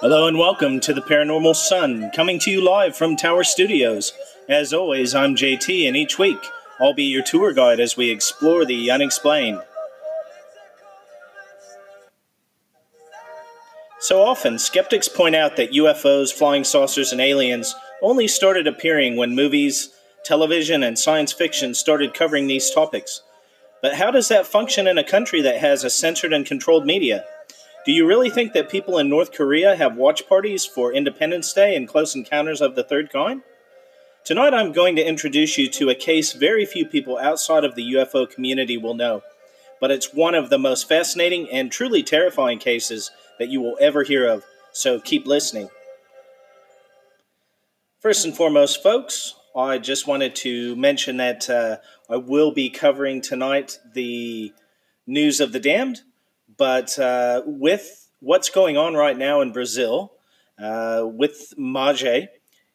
[0.00, 4.12] Hello and welcome to the Paranormal Son, coming to you live from Tower Studios.
[4.48, 6.38] As always, I'm JT, and each week
[6.78, 9.60] I'll be your tour guide as we explore the unexplained.
[13.98, 19.34] So often, skeptics point out that UFOs, flying saucers, and aliens only started appearing when
[19.34, 19.90] movies,
[20.24, 23.20] television, and science fiction started covering these topics.
[23.82, 27.24] But how does that function in a country that has a censored and controlled media?
[27.88, 31.74] Do you really think that people in North Korea have watch parties for Independence Day
[31.74, 33.40] and Close Encounters of the Third Kind?
[34.26, 37.94] Tonight, I'm going to introduce you to a case very few people outside of the
[37.94, 39.22] UFO community will know,
[39.80, 44.02] but it's one of the most fascinating and truly terrifying cases that you will ever
[44.02, 45.70] hear of, so keep listening.
[48.02, 51.78] First and foremost, folks, I just wanted to mention that uh,
[52.10, 54.52] I will be covering tonight the
[55.06, 56.02] news of the damned
[56.58, 60.12] but uh, with what's going on right now in Brazil,
[60.60, 62.02] uh, with Mage,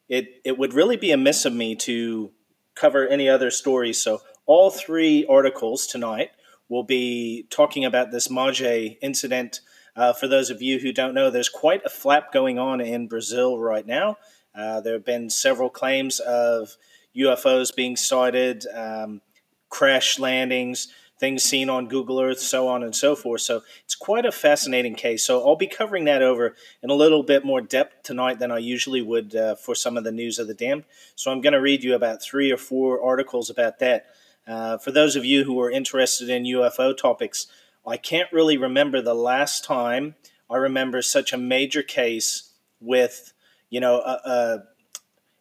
[0.08, 2.32] it, it would really be amiss of me to
[2.74, 4.00] cover any other stories.
[4.00, 6.30] So, all three articles tonight
[6.68, 9.60] will be talking about this Mage incident.
[9.96, 13.06] Uh, for those of you who don't know, there's quite a flap going on in
[13.06, 14.16] Brazil right now.
[14.54, 16.76] Uh, there have been several claims of
[17.16, 19.20] UFOs being sighted, um,
[19.68, 23.42] crash landings things seen on Google Earth, so on and so forth.
[23.42, 25.24] So it's quite a fascinating case.
[25.24, 28.58] So I'll be covering that over in a little bit more depth tonight than I
[28.58, 30.84] usually would uh, for some of the news of the damned.
[31.14, 34.06] So I'm going to read you about three or four articles about that.
[34.46, 37.46] Uh, for those of you who are interested in UFO topics,
[37.86, 40.16] I can't really remember the last time
[40.50, 43.32] I remember such a major case with,
[43.70, 44.58] you know, uh,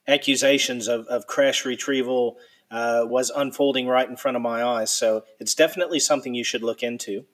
[0.08, 2.38] accusations of, of crash retrieval
[2.72, 4.92] uh, was unfolding right in front of my eyes.
[4.92, 7.26] So it's definitely something you should look into.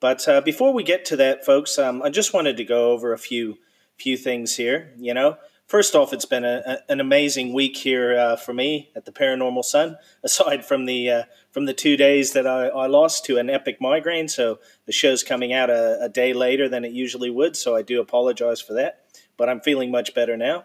[0.00, 3.12] But uh, before we get to that, folks, um, I just wanted to go over
[3.12, 3.58] a few
[3.96, 4.92] few things here.
[4.96, 8.90] You know, first off, it's been a, a, an amazing week here uh, for me
[8.94, 9.96] at the Paranormal Son.
[10.22, 13.80] Aside from the uh, from the two days that I, I, lost to an epic
[13.80, 17.56] migraine, so the show's coming out a, a day later than it usually would.
[17.56, 19.04] So I do apologize for that,
[19.36, 20.64] but I'm feeling much better now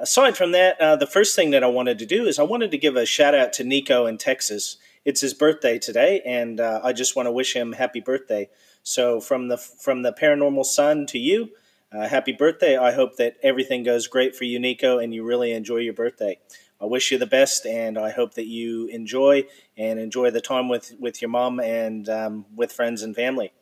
[0.00, 2.70] aside from that, uh, the first thing that I wanted to do is I wanted
[2.72, 4.76] to give a shout out to Nico in Texas.
[5.04, 8.48] It's his birthday today, and uh, I just want to wish him happy birthday.
[8.82, 11.50] So from the from the paranormal son to you,
[11.92, 12.76] uh, happy birthday!
[12.76, 16.38] I hope that everything goes great for you, Nico, and you really enjoy your birthday.
[16.80, 19.44] I wish you the best, and I hope that you enjoy
[19.76, 23.52] and enjoy the time with with your mom and um, with friends and family.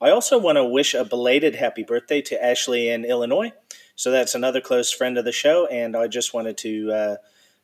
[0.00, 3.52] I also want to wish a belated happy birthday to Ashley in Illinois.
[4.00, 7.16] So that's another close friend of the show, and I just wanted to uh,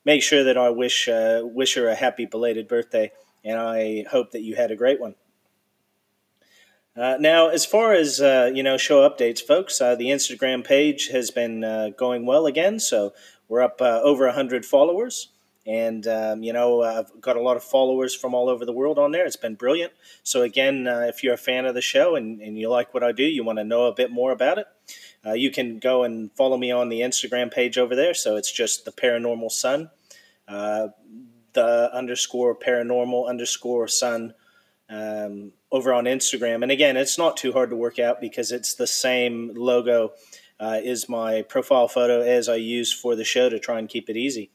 [0.04, 3.10] make sure that I wish uh, wish her a happy belated birthday,
[3.42, 5.14] and I hope that you had a great one.
[6.94, 11.08] Uh, now, as far as uh, you know, show updates, folks, uh, the Instagram page
[11.08, 12.80] has been uh, going well again.
[12.80, 13.14] So
[13.48, 15.32] we're up over hundred followers,
[15.66, 18.99] and um, you know, I've got a lot of followers from all over the world
[18.99, 19.27] on there.
[19.27, 19.93] It's been brilliant.
[20.22, 23.12] So again, if you're a fan of the show and, and you like what I
[23.12, 24.66] do, you want to know a bit more about it
[25.27, 28.15] uh, you can go and follow me on the Instagram page over there.
[28.15, 29.91] So it's just the Paranormal Son,
[30.47, 30.88] uh,
[31.53, 34.34] the underscore paranormal underscore son
[34.88, 36.62] um, over on Instagram.
[36.62, 40.12] And again, it's not too hard to work out because it's the same logo
[40.60, 44.09] uh, is my profile photo as I use for the show to try and keep
[44.09, 44.50] it easy.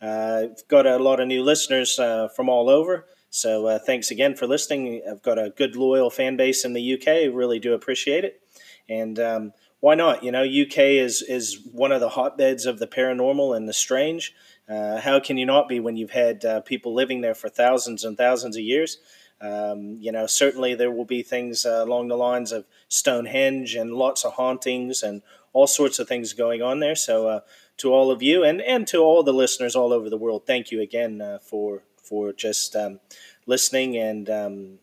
[0.00, 3.06] Uh, I've got a lot of new listeners uh, from all over.
[3.30, 5.02] So uh, thanks again for listening.
[5.08, 7.34] I've got a good loyal fan base in the UK.
[7.34, 8.40] Really do appreciate it.
[8.88, 10.22] And um, why not?
[10.22, 14.34] You know, UK is is one of the hotbeds of the paranormal and the strange.
[14.68, 18.04] Uh, how can you not be when you've had uh, people living there for thousands
[18.04, 18.98] and thousands of years?
[19.40, 23.92] Um, you know, certainly there will be things uh, along the lines of Stonehenge and
[23.92, 26.94] lots of hauntings and all sorts of things going on there.
[26.94, 27.40] So, uh,
[27.78, 30.70] to all of you and, and to all the listeners all over the world, thank
[30.70, 33.00] you again uh, for for just um,
[33.46, 34.78] listening and um,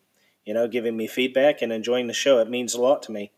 [0.45, 2.39] you know giving me feedback and enjoying the show.
[2.39, 3.31] It means a lot to me.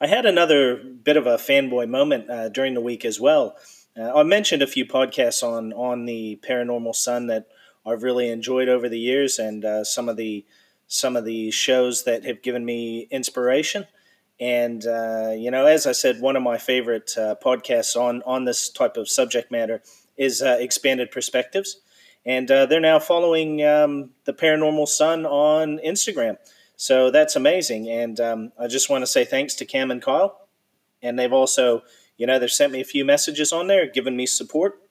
[0.00, 3.56] I had another bit of a fanboy moment uh, during the week as well.
[3.96, 7.46] Uh, I mentioned a few podcasts on on the Paranormal Son that
[7.84, 10.44] I've really enjoyed over the years, and uh, some of the
[10.86, 13.86] some of the shows that have given me inspiration.
[14.40, 18.44] And uh, you know, as I said, one of my favorite uh, podcasts on on
[18.44, 19.82] this type of subject matter
[20.16, 21.80] is uh, Expanded Perspectives,
[22.26, 26.36] and they're now following um, the Paranormal Son on Instagram.
[26.82, 27.88] So that's amazing.
[27.88, 30.48] And um, I just want to say thanks to Cam and Kyle.
[31.00, 31.82] And they've also,
[32.16, 34.82] you know, they've sent me a few messages on there, given me support,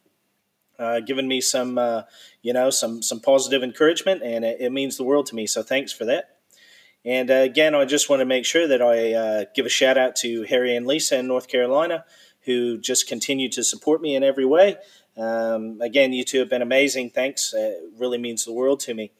[0.79, 2.03] uh, given me some, uh,
[2.41, 5.45] you know, some some positive encouragement, and it, it, means the world to me.
[5.45, 6.37] So thanks for that.
[7.03, 9.97] And uh, again, I just want to make sure that I uh, give a shout
[9.97, 12.05] out to Harry and Lisa in North Carolina,
[12.45, 14.77] who just continue to support me in every way.
[15.17, 17.09] Um, again, you two have been amazing.
[17.09, 17.53] Thanks.
[17.53, 19.11] Uh, it really means the world to me.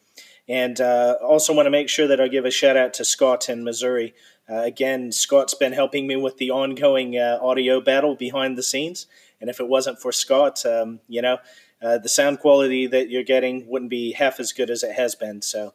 [0.48, 3.50] And uh, also want to make sure that I give a shout out to Scott
[3.50, 4.14] in Missouri.
[4.50, 9.08] Uh, again, Scott's been helping me with the ongoing uh, audio battle behind the scenes.
[9.40, 11.38] And if it wasn't for Scott, um, you know,
[11.82, 15.42] the sound quality that you're getting wouldn't be half as good as it has been.
[15.42, 15.74] So,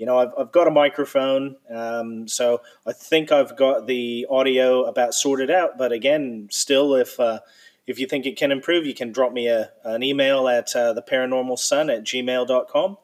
[0.00, 4.84] you know, I've, I've got a microphone, um, so I think I've got the audio
[4.84, 5.76] about sorted out.
[5.76, 7.40] But again, still, if uh,
[7.86, 10.94] if you think it can improve, you can drop me a, an email at uh,
[10.94, 12.96] theparanormalson at gmail.com.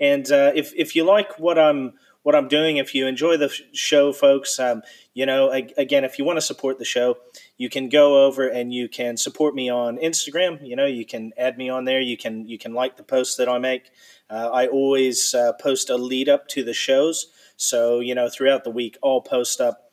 [0.00, 1.92] And uh, if, if you like what I'm
[2.22, 4.82] what I'm doing, if you enjoy the show, folks, um,
[5.12, 7.16] you know, again, if you want to support the show,
[7.56, 10.66] you can go over and you can support me on Instagram.
[10.66, 12.00] You know, you can add me on there.
[12.00, 13.90] You can you can like the posts that I make.
[14.30, 18.64] Uh, I always uh, post a lead up to the shows, so you know, throughout
[18.64, 19.92] the week, I'll post up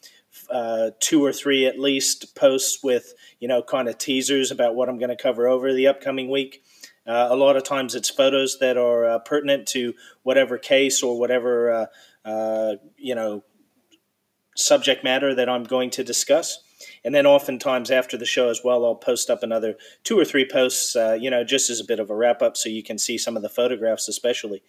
[0.51, 4.89] uh, two or three at least posts with you know kind of teasers about what
[4.89, 6.63] I'm going to cover over the upcoming week.
[7.05, 9.93] Uh, a lot of times it's photos that are uh, pertinent to
[10.23, 11.87] whatever case or whatever
[12.25, 13.43] uh, you know
[14.55, 16.59] subject matter that I'm going to discuss.
[17.03, 20.47] And then oftentimes after the show as well, I'll post up another two or three
[20.49, 22.97] posts, uh, you know, just as a bit of a wrap up so you can
[22.97, 24.61] see some of the photographs, especially.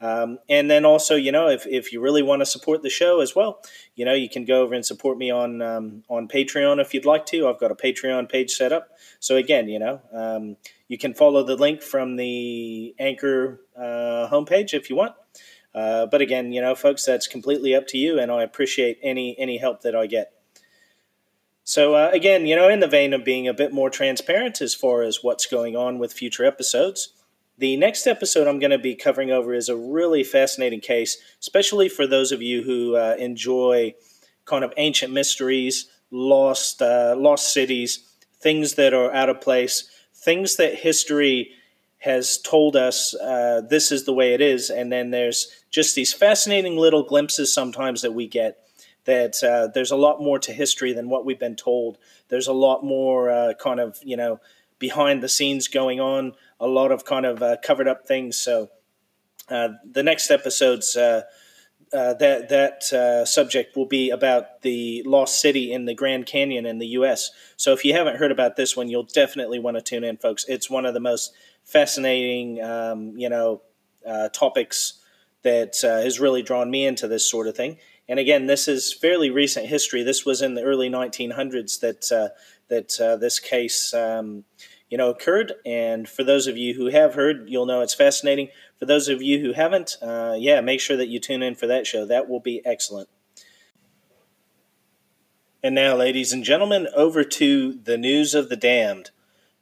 [0.00, 3.20] Um, and then also, you know, if, if you really want to support the show
[3.20, 3.60] as well,
[3.94, 7.06] you know, you can go over and support me on um, on Patreon if you'd
[7.06, 7.48] like to.
[7.48, 8.90] I've got a Patreon page set up.
[9.20, 10.56] So again, you know, um,
[10.88, 15.14] you can follow the link from the Anchor uh, homepage if you want.
[15.74, 19.38] Uh, but again, you know, folks, that's completely up to you, and I appreciate any
[19.38, 20.32] any help that I get.
[21.68, 24.72] So uh, again, you know, in the vein of being a bit more transparent as
[24.72, 27.12] far as what's going on with future episodes,
[27.58, 31.88] the next episode I'm going to be covering over is a really fascinating case, especially
[31.88, 33.94] for those of you who uh, enjoy
[34.44, 40.54] kind of ancient mysteries, lost uh, lost cities, things that are out of place, things
[40.56, 41.50] that history
[41.98, 46.12] has told us uh, this is the way it is, and then there's just these
[46.12, 48.65] fascinating little glimpses sometimes that we get
[49.06, 51.96] that uh, there's a lot more to history than what we've been told.
[52.28, 54.40] There's a lot more uh, kind of you know
[54.78, 58.36] behind the scenes going on, a lot of kind of uh, covered up things.
[58.36, 58.68] So
[59.48, 60.96] uh, the next episodes.
[60.96, 61.22] Uh,
[61.92, 66.78] uh, that that subject will be about the lost city in the Grand Canyon in
[66.78, 67.30] the U.S.
[67.56, 70.44] So if you haven't heard about this one, you'll definitely want to tune in, folks.
[70.48, 71.32] It's one of the most
[71.62, 73.62] fascinating, um, you know,
[74.32, 74.94] topics
[75.42, 77.78] that has really drawn me into this sort of thing.
[78.08, 80.02] And again, this is fairly recent history.
[80.02, 82.28] This was in the early 1900s that uh,
[82.68, 84.44] that uh, this case, um,
[84.88, 85.54] you know, occurred.
[85.64, 88.48] And for those of you who have heard, you'll know it's fascinating.
[88.78, 91.66] For those of you who haven't, uh, yeah, make sure that you tune in for
[91.66, 92.04] that show.
[92.04, 93.08] That will be excellent.
[95.62, 99.10] And now, ladies and gentlemen, over to the news of the damned.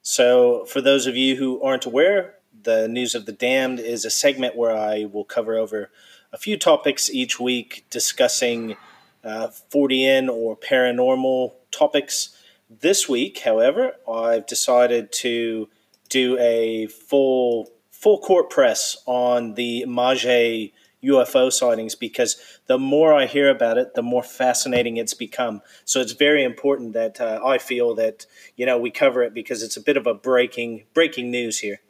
[0.03, 4.11] So, for those of you who aren't aware, the News of the Damned is a
[4.11, 5.91] segment where I will cover over
[6.35, 8.77] a few topics each week discussing
[9.23, 12.37] uh, Fortean or paranormal topics.
[12.69, 15.69] This week, however, I've decided to
[16.09, 20.73] do a full full court press on the Magé
[21.05, 22.37] UFO sightings because
[22.67, 25.63] the more I hear about it, the more fascinating it's become.
[25.85, 28.27] So it's very important that uh, I feel that
[28.57, 31.81] you know we cover it because it's a bit of a breaking breaking news here.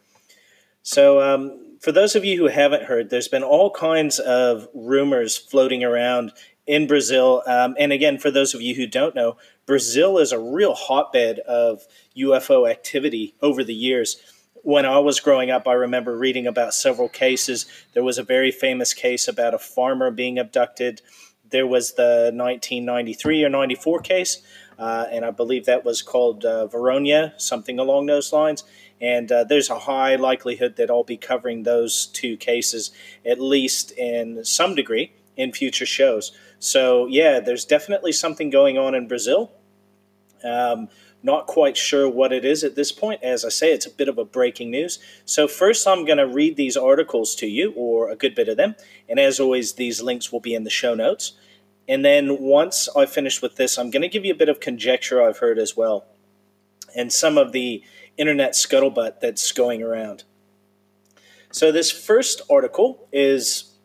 [0.83, 5.37] So um, for those of you who haven't heard, there's been all kinds of rumors
[5.37, 6.31] floating around
[6.65, 7.43] in Brazil.
[7.45, 11.39] Um, and again, for those of you who don't know, Brazil is a real hotbed
[11.39, 11.85] of
[12.17, 14.17] UFO activity over the years
[14.65, 17.67] when I was growing up, I remember reading about several cases.
[17.93, 21.03] There was a very famous case about a farmer being abducted.
[21.47, 24.41] There was the 1993 or 94 case,
[24.79, 28.63] uh, and I believe that was called uh, Veronia, something along those lines.
[29.01, 32.91] And uh, there's a high likelihood that I'll be covering those two cases,
[33.25, 36.31] at least in some degree, in future shows.
[36.59, 39.51] So, yeah, there's definitely something going on in Brazil.
[40.43, 40.87] Um,
[41.21, 43.21] not quite sure what it is at this point.
[43.23, 44.99] As I say, it's a bit of a breaking news.
[45.25, 48.57] So, first, I'm going to read these articles to you, or a good bit of
[48.57, 48.75] them.
[49.09, 51.33] And as always, these links will be in the show notes.
[51.87, 54.59] And then once I finish with this, I'm going to give you a bit of
[54.59, 56.05] conjecture I've heard as well,
[56.95, 57.83] and some of the
[58.17, 60.23] internet scuttlebutt that's going around.
[61.51, 63.75] So, this first article is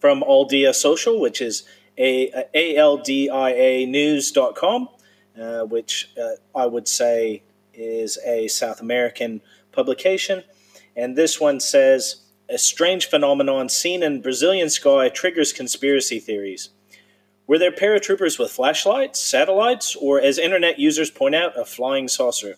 [0.00, 1.64] from Aldia Social, which is
[1.96, 4.88] a, a aldia news.com
[5.38, 9.40] uh, which uh, I would say is a South American
[9.72, 10.42] publication.
[10.96, 16.70] And this one says a strange phenomenon seen in Brazilian sky triggers conspiracy theories.
[17.46, 22.56] Were there paratroopers with flashlights, satellites, or, as internet users point out, a flying saucer?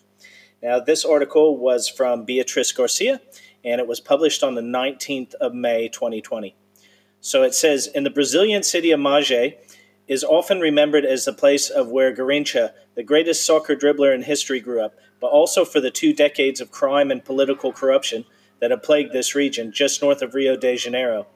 [0.61, 3.21] Now, this article was from Beatriz Garcia,
[3.63, 6.55] and it was published on the 19th of May, 2020.
[7.19, 9.55] So it says In the Brazilian city of Magé,
[10.07, 14.59] is often remembered as the place of where Garrincha, the greatest soccer dribbler in history,
[14.59, 18.25] grew up, but also for the two decades of crime and political corruption
[18.59, 21.27] that have plagued this region just north of Rio de Janeiro.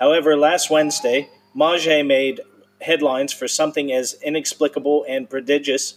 [0.00, 2.40] However, last Wednesday, Magé made
[2.80, 5.94] headlines for something as inexplicable and prodigious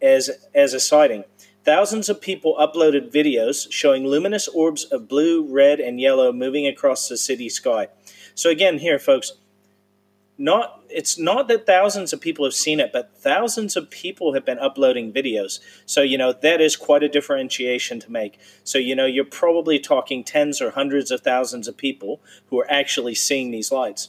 [0.00, 1.24] as, as a sighting.
[1.68, 7.06] Thousands of people uploaded videos showing luminous orbs of blue, red, and yellow moving across
[7.06, 7.88] the city sky.
[8.34, 9.32] So, again, here, folks,
[10.38, 14.46] not it's not that thousands of people have seen it, but thousands of people have
[14.46, 15.60] been uploading videos.
[15.84, 18.38] So you know that is quite a differentiation to make.
[18.64, 22.70] So you know you're probably talking tens or hundreds of thousands of people who are
[22.70, 24.08] actually seeing these lights.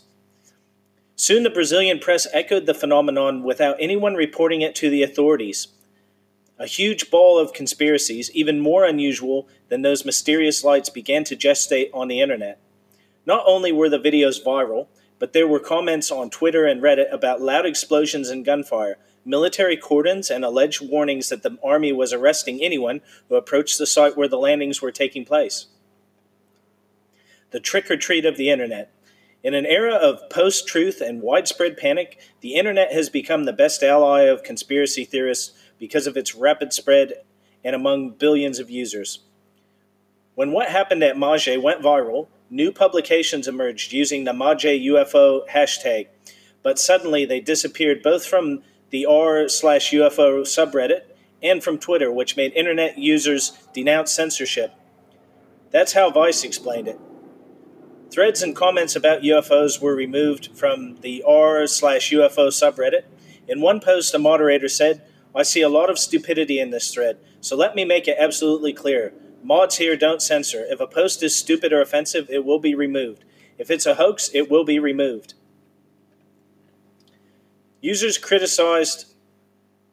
[1.18, 5.68] Soon the Brazilian press echoed the phenomenon without anyone reporting it to the authorities.
[6.60, 11.90] A huge ball of conspiracies, even more unusual than those mysterious lights, began to gestate
[11.94, 12.60] on the internet.
[13.26, 14.88] Not only were the videos viral,
[15.20, 20.30] but there were comments on Twitter and Reddit about loud explosions and gunfire, military cordons,
[20.30, 23.00] and alleged warnings that the Army was arresting anyone
[23.30, 25.68] who approached the site where the landings were taking place.
[27.52, 28.92] The trick or treat of the Internet.
[29.44, 33.82] In an era of post truth and widespread panic, the Internet has become the best
[33.82, 37.14] ally of conspiracy theorists because of its rapid spread
[37.64, 39.20] and among billions of users.
[40.36, 46.08] When what happened at Magé went viral, new publications emerged using the Magé UFO hashtag,
[46.64, 51.02] but suddenly they disappeared both from the r slash UFO subreddit
[51.42, 54.74] and from Twitter, which made internet users denounce censorship.
[55.72, 57.00] That's how Vice explained it.
[58.12, 63.04] Threads and comments about UFOs were removed from the r slash UFO subreddit.
[63.48, 65.04] In one post, a moderator said,
[65.36, 68.74] I see a lot of stupidity in this thread, so let me make it absolutely
[68.74, 69.14] clear.
[69.44, 70.66] Mods here don't censor.
[70.68, 73.24] If a post is stupid or offensive, it will be removed.
[73.58, 75.34] If it's a hoax, it will be removed.
[77.82, 79.14] Users criticized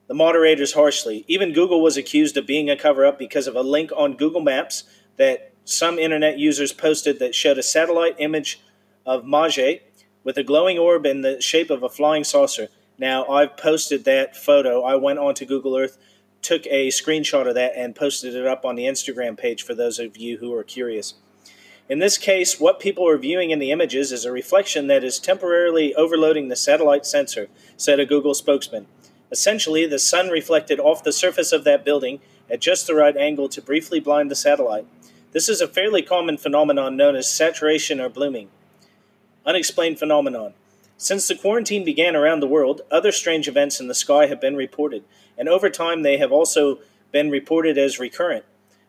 [0.09, 1.25] the moderators harshly.
[1.28, 4.40] Even Google was accused of being a cover up because of a link on Google
[4.40, 4.85] Maps
[5.16, 8.61] that some internet users posted that showed a satellite image
[9.05, 9.81] of Magé
[10.25, 12.69] with a glowing orb in the shape of a flying saucer.
[12.99, 14.83] Now, I've posted that photo.
[14.83, 15.99] I went onto Google Earth
[16.47, 19.99] took a screenshot of that and posted it up on the Instagram page for those
[19.99, 21.15] of you who are curious.
[21.88, 25.19] In this case, what people are viewing in the images is a reflection that is
[25.19, 28.87] temporarily overloading the satellite sensor, said a Google spokesman.
[29.33, 33.49] Essentially, the sun reflected off the surface of that building at just the right angle
[33.49, 34.87] to briefly blind the satellite.
[35.33, 38.50] This is a fairly common phenomenon known as saturation or blooming.
[39.45, 40.55] Unexplained phenomenon.
[40.99, 44.57] Since the quarantine began around the world, other strange events in the sky have been
[44.57, 45.05] reported,
[45.37, 46.79] and over time they have also
[47.12, 48.45] been reported as recurrent,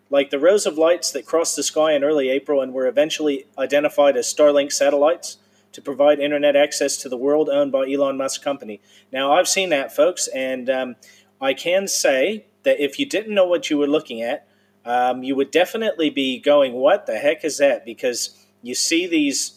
[0.09, 3.45] like the rows of lights that crossed the sky in early April and were eventually
[3.57, 5.37] identified as Starlink satellites
[5.73, 8.79] to provide internet access to the world owned by Elon Musk company.
[9.11, 10.95] Now, I've seen that, folks, and um,
[11.41, 14.47] I can say that if you didn't know what you were looking at,
[14.85, 17.83] um, you would definitely be going, What the heck is that?
[17.83, 19.56] Because you see these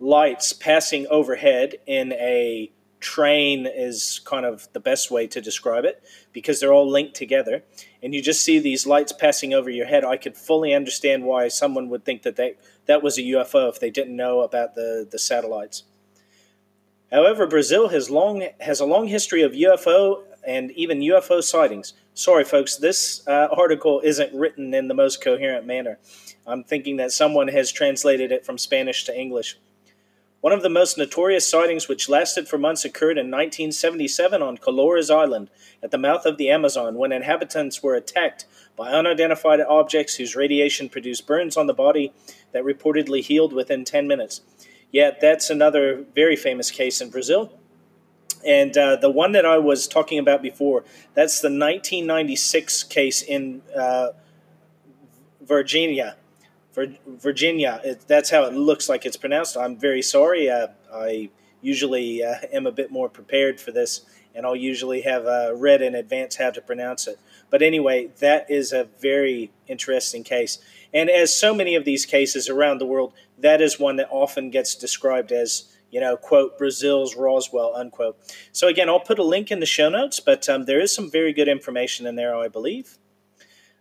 [0.00, 6.02] lights passing overhead in a train is kind of the best way to describe it
[6.32, 7.62] because they're all linked together.
[8.02, 10.04] And you just see these lights passing over your head.
[10.04, 12.54] I could fully understand why someone would think that they,
[12.86, 15.84] that was a ufo if they didn't know about the, the satellites.
[17.10, 21.94] However brazil has long has a long history of ufo and even ufo sightings.
[22.14, 25.98] Sorry folks this uh, article isn't written in the most coherent manner.
[26.46, 29.56] I'm thinking that someone has translated it from spanish to english
[30.40, 35.10] one of the most notorious sightings, which lasted for months, occurred in 1977 on Colares
[35.10, 35.50] Island
[35.82, 40.88] at the mouth of the Amazon when inhabitants were attacked by unidentified objects whose radiation
[40.88, 42.12] produced burns on the body
[42.52, 44.42] that reportedly healed within 10 minutes.
[44.92, 47.52] Yet, that's another very famous case in Brazil.
[48.46, 53.62] And uh, the one that I was talking about before, that's the 1996 case in
[53.76, 54.10] uh,
[55.42, 56.16] Virginia
[57.06, 57.80] Virginia.
[57.84, 59.56] It, that's how it looks like it's pronounced.
[59.56, 60.50] I'm very sorry.
[60.50, 61.30] Uh, I
[61.60, 64.02] usually uh, am a bit more prepared for this,
[64.34, 67.18] and I'll usually have uh, read in advance how to pronounce it.
[67.50, 70.58] But anyway, that is a very interesting case.
[70.92, 74.50] And as so many of these cases around the world, that is one that often
[74.50, 78.16] gets described as, you know, quote, Brazil's Roswell, unquote.
[78.52, 81.10] So again, I'll put a link in the show notes, but um, there is some
[81.10, 82.98] very good information in there, I believe.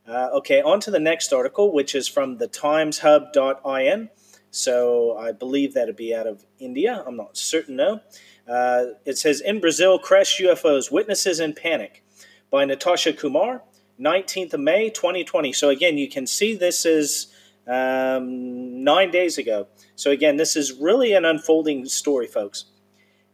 [0.08, 4.10] Uh, okay, on to the next article, which is from the timeshub.in.
[4.52, 7.04] So I believe that'd be out of India.
[7.06, 8.00] I'm not certain, no.
[8.48, 12.04] Uh, it says In Brazil, crash UFOs, witnesses in panic
[12.50, 13.64] by Natasha Kumar,
[14.00, 15.52] 19th of May, 2020.
[15.52, 17.28] So again, you can see this is
[17.68, 19.68] um, nine days ago.
[19.96, 22.66] So again, this is really an unfolding story, folks.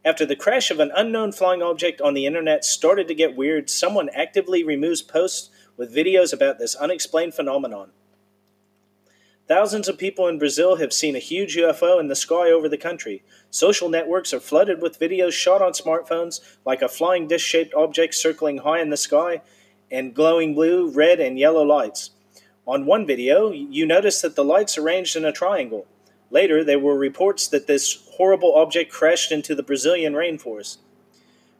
[0.04, 3.70] After the crash of an unknown flying object on the internet started to get weird,
[3.70, 7.90] someone actively removes posts with videos about this unexplained phenomenon.
[9.46, 12.78] Thousands of people in Brazil have seen a huge UFO in the sky over the
[12.78, 13.22] country.
[13.50, 18.14] Social networks are flooded with videos shot on smartphones like a flying disc shaped object
[18.14, 19.42] circling high in the sky
[19.90, 22.12] and glowing blue, red, and yellow lights.
[22.66, 25.86] On one video, you notice that the lights arranged in a triangle.
[26.30, 30.78] Later, there were reports that this horrible object crashed into the Brazilian rainforest.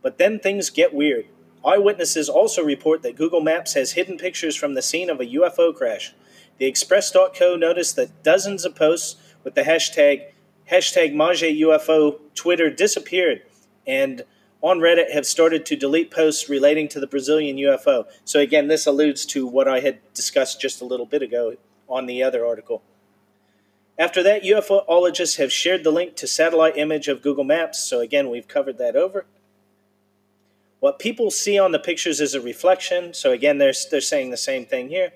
[0.01, 1.27] But then things get weird.
[1.65, 5.75] Eyewitnesses also report that Google Maps has hidden pictures from the scene of a UFO
[5.75, 6.15] crash.
[6.59, 10.27] The Express.co noticed that dozens of posts with the hashtag
[10.71, 13.43] hashtag UFO Twitter disappeared,
[13.87, 14.23] and
[14.63, 18.07] on Reddit have started to delete posts relating to the Brazilian UFO.
[18.25, 21.57] So again, this alludes to what I had discussed just a little bit ago
[21.89, 22.83] on the other article.
[23.99, 27.79] After that, UFOologists have shared the link to satellite image of Google Maps.
[27.79, 29.27] So again, we've covered that over.
[30.85, 33.15] What people see on the pictures is a reflection.
[33.15, 35.15] So again, they're, they're saying the same thing here.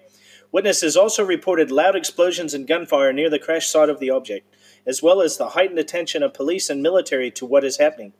[0.51, 4.57] Witnesses also reported loud explosions and gunfire near the crash site of the object,
[4.87, 8.15] as well as the heightened attention of police and military to what is happening.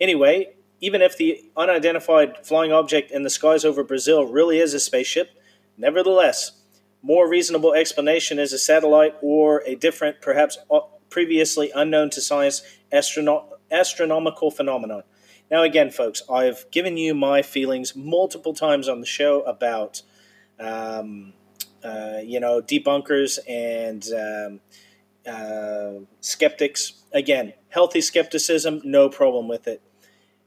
[0.00, 4.80] Anyway, even if the unidentified flying object in the skies over Brazil really is a
[4.80, 5.32] spaceship,
[5.76, 6.52] nevertheless,
[7.02, 10.56] more reasonable explanation is a satellite or a different, perhaps
[11.10, 15.02] previously unknown to science, astrono- astronomical phenomenon.
[15.50, 20.02] Now, again, folks, I've given you my feelings multiple times on the show about
[20.60, 21.32] um,
[21.82, 24.60] uh, you know, debunkers and um,
[25.26, 26.94] uh, skeptics.
[27.12, 29.80] Again, healthy skepticism, no problem with it.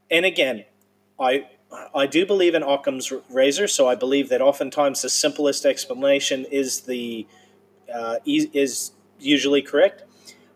[0.09, 0.65] And again,
[1.19, 1.47] I
[1.95, 6.81] I do believe in Occam's razor, so I believe that oftentimes the simplest explanation is
[6.81, 7.25] the
[7.93, 10.03] uh, is usually correct.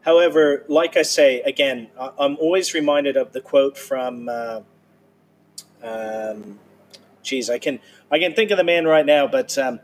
[0.05, 4.29] However, like I say again, I'm always reminded of the quote from.
[4.29, 4.61] Uh,
[5.83, 6.59] um,
[7.23, 7.79] geez, I can
[8.11, 9.79] I can think of the man right now, but um,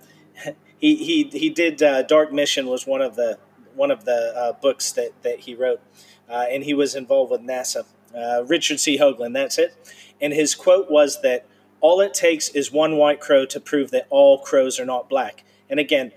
[0.78, 3.40] he he he did uh, Dark Mission was one of the
[3.76, 5.82] one of the uh, books that that he wrote,
[6.30, 7.86] uh, and he was involved with NASA.
[8.16, 9.00] Uh, Richard C.
[9.00, 9.74] Hoagland, that's it.
[10.20, 11.48] And his quote was that
[11.80, 15.44] all it takes is one white crow to prove that all crows are not black.
[15.70, 16.12] And again,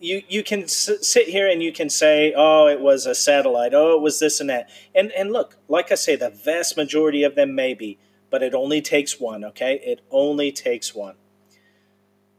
[0.00, 3.74] you you can s- sit here and you can say, oh, it was a satellite,
[3.74, 7.22] oh, it was this and that, and and look, like I say, the vast majority
[7.22, 7.98] of them may be,
[8.30, 9.44] but it only takes one.
[9.44, 11.14] Okay, it only takes one.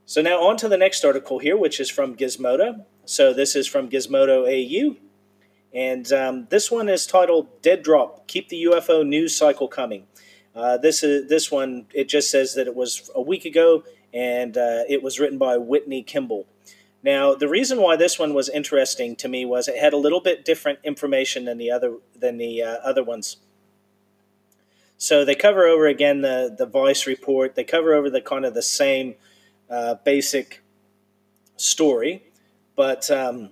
[0.08, 2.86] So now on to the next article here, which is from Gizmodo.
[3.06, 4.98] So this is from Gizmodo AU.
[5.74, 10.06] And um, this one is titled Dead Drop Keep the UFO News Cycle Coming.
[10.56, 14.58] Uh, this, is, this one, it just says that it was a week ago and
[14.58, 16.48] uh, it was written by Whitney Kimball.
[17.06, 20.22] Now, the reason why this one was interesting to me was it had a little
[20.22, 23.38] bit different information than the other than the uh, other ones.
[24.98, 27.54] So they cover over again the the Vice report.
[27.54, 29.14] They cover over the kind of the same
[29.70, 30.64] uh, basic
[31.58, 32.24] story,
[32.76, 33.52] but um,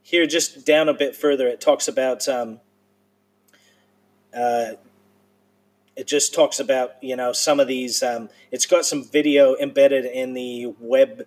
[0.00, 2.28] here, just down a bit further, it talks about.
[2.28, 2.60] Um,
[4.32, 4.74] uh,
[5.96, 8.04] it just talks about you know some of these.
[8.04, 11.26] Um, it's got some video embedded in the web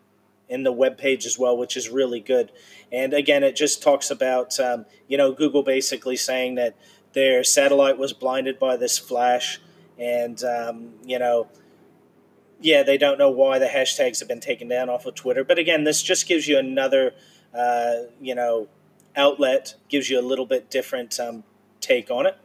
[0.51, 2.51] in the web page as well, which is really good.
[2.91, 6.75] And again, it just talks about um, you know Google basically saying that
[7.13, 9.59] their satellite was blinded by this flash,
[9.97, 11.47] and um, you know
[12.61, 15.43] yeah, they don't know why the hashtags have been taken down off of Twitter.
[15.43, 17.13] But again, this just gives you another,
[17.53, 18.67] uh, you know,
[19.15, 21.43] outlet, gives you a little bit different um,
[21.79, 22.37] take on it.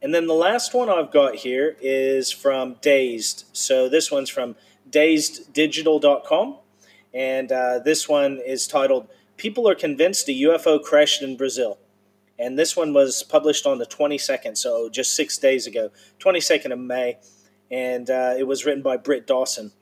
[0.00, 3.44] And then the last one I've got here is from Dazed.
[3.52, 4.54] So this one's from
[4.88, 6.58] dazeddigital.com.
[7.16, 11.78] And uh, this one is titled People Are Convinced a UFO Crashed in Brazil.
[12.38, 16.78] And this one was published on the 22nd, so just six days ago, 22nd of
[16.78, 17.16] May
[17.70, 19.72] and uh, it was written by Britt Dawson.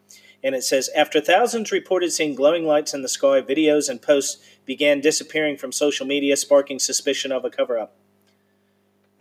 [0.42, 4.42] And it says After thousands reported seeing glowing lights in the sky, videos and posts
[4.64, 7.96] began disappearing from social media, sparking suspicion of a cover up.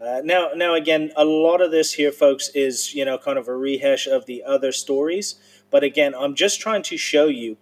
[0.02, 3.48] Uh, now, now again, a lot of this here, folks, is you know kind of
[3.48, 5.36] a rehash of the other stories.
[5.72, 7.58] But again, I'm just trying to show you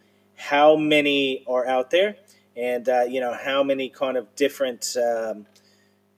[0.49, 2.15] how many are out there,
[2.55, 5.45] and uh, you know how many kind of different um,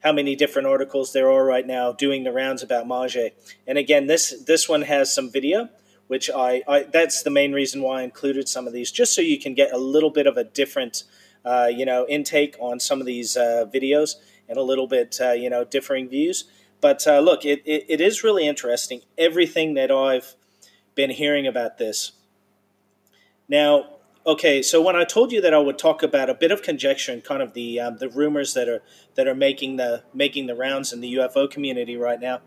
[0.02, 3.32] how many different articles there are right now doing the rounds about Mage.
[3.66, 5.68] And again, this this one has some video,
[6.08, 9.20] which I, I that's the main reason why I included some of these, just so
[9.20, 11.04] you can get a little bit of a different
[11.44, 14.14] uh, you know, intake on some of these uh, videos
[14.48, 16.44] and a little bit, uh, you know, differing views.
[16.80, 20.34] But uh, look, it, it, it is really interesting, everything that I've
[20.94, 22.12] been hearing about this.
[23.48, 23.93] Now,
[24.26, 27.12] okay, so when I told you that I would talk about a bit of conjecture
[27.12, 28.82] and kind of the um, the rumors that are
[29.14, 32.40] that are making the making the rounds in the UFO community right now.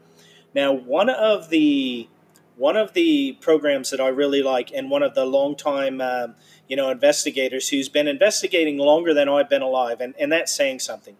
[0.54, 2.10] Now, one of the
[2.56, 6.36] one of the programs that I really like, and one of the longtime um,
[6.68, 10.80] you know investigators who's been investigating longer than I've been alive, and, and that's saying
[10.80, 11.18] something.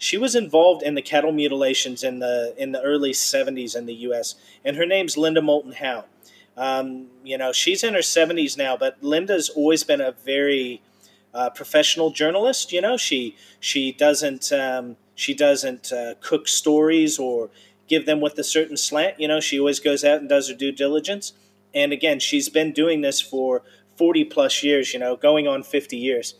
[0.00, 3.94] She was involved in the cattle mutilations in the in the early '70s in the
[3.94, 6.04] U.S., and her name's Linda Moulton Howe.
[6.58, 10.82] Um, you know, she's in her 70s now, but Linda's always been a very
[11.32, 12.72] uh, professional journalist.
[12.72, 17.50] You know, she she doesn't um, she doesn't uh, cook stories or
[17.86, 19.20] give them with a certain slant.
[19.20, 21.32] You know, she always goes out and does her due diligence.
[21.72, 23.62] And again, she's been doing this for
[23.96, 24.92] 40 plus years.
[24.92, 26.34] You know, going on 50 years.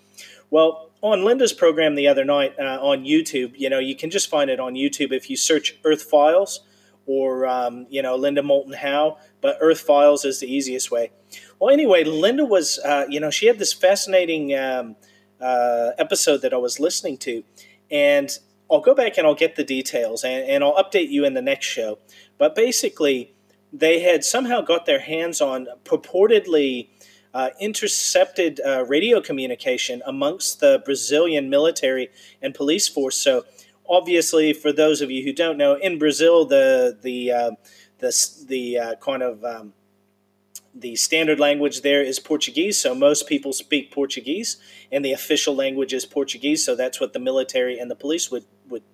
[0.50, 4.28] Well, on Linda's program the other night uh, on YouTube, you know, you can just
[4.28, 6.60] find it on YouTube if you search Earth Files
[7.08, 11.10] or um, you know Linda Moulton Howe, but Earth Files is the easiest way.
[11.58, 14.94] Well, anyway, Linda was uh, you know she had this fascinating um,
[15.40, 17.42] uh, episode that I was listening to,
[17.90, 18.30] and
[18.70, 21.42] I'll go back and I'll get the details and, and I'll update you in the
[21.42, 21.98] next show.
[22.36, 23.32] But basically,
[23.72, 26.90] they had somehow got their hands on purportedly.
[27.34, 32.08] Uh, intercepted uh, radio communication amongst the Brazilian military
[32.40, 33.16] and police force.
[33.16, 33.44] So
[33.88, 37.50] obviously, for those of you who don't know, in Brazil, the the uh,
[37.98, 39.72] the the uh, kind of um,
[40.74, 44.58] the standard language there is Portuguese, so most people speak Portuguese,
[44.92, 46.64] and the official language is Portuguese.
[46.64, 48.84] So that's what the military and the police would would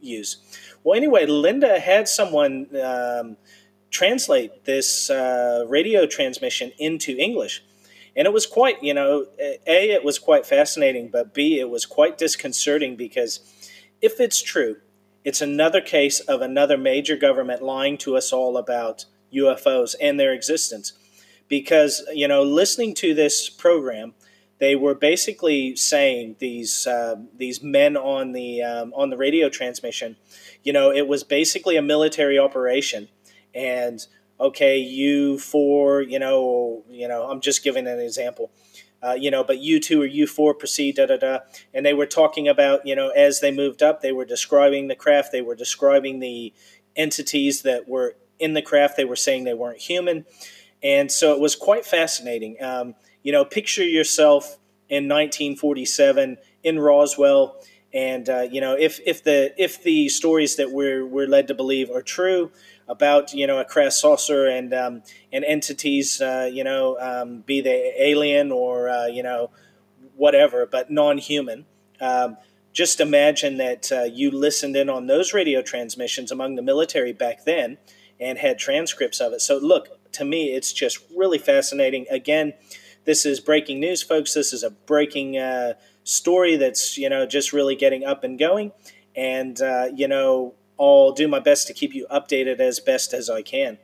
[0.00, 0.38] use.
[0.82, 3.36] Well, anyway, Linda had someone um,
[3.90, 7.62] translate this uh, radio transmission into English.
[8.16, 11.86] And it was quite, you know, A, it was quite fascinating, but B, it was
[11.86, 13.40] quite disconcerting because
[14.00, 14.76] if it's true,
[15.24, 20.32] it's another case of another major government lying to us all about UFOs and their
[20.32, 20.92] existence.
[21.48, 24.14] Because, you know, listening to this program,
[24.58, 30.16] they were basically saying these uh, these men on the um, on the radio transmission,
[30.62, 33.08] you know, it was basically a military operation,
[33.54, 34.06] and
[34.38, 38.52] okay, you four, you know, you know, I'm just giving an example
[39.02, 41.38] uh, you know, but U2 or U4 proceed, da da da.
[41.72, 44.94] And they were talking about, you know, as they moved up, they were describing the
[44.94, 46.52] craft, they were describing the
[46.96, 50.24] entities that were in the craft, they were saying they weren't human.
[50.82, 52.56] And so it was quite fascinating.
[52.62, 54.58] Um, you know, picture yourself
[54.88, 57.62] in 1947 in Roswell.
[57.92, 61.54] And uh, you know, if, if the if the stories that we're we're led to
[61.54, 62.50] believe are true,
[62.90, 67.60] about you know a crash saucer and um, and entities, uh, you know, um, be
[67.60, 69.50] they alien or uh, you know
[70.16, 71.64] whatever, but non-human.
[72.00, 72.36] Um,
[72.72, 77.44] just imagine that uh, you listened in on those radio transmissions among the military back
[77.44, 77.78] then
[78.20, 79.40] and had transcripts of it.
[79.40, 82.06] So look, to me, it's just really fascinating.
[82.10, 82.54] Again,
[83.04, 84.34] this is breaking news, folks.
[84.34, 85.74] This is a breaking uh,
[86.04, 88.72] story that's you know just really getting up and going,
[89.16, 93.28] and uh, you know I'll do my best to keep you updated as best as
[93.28, 93.78] I can.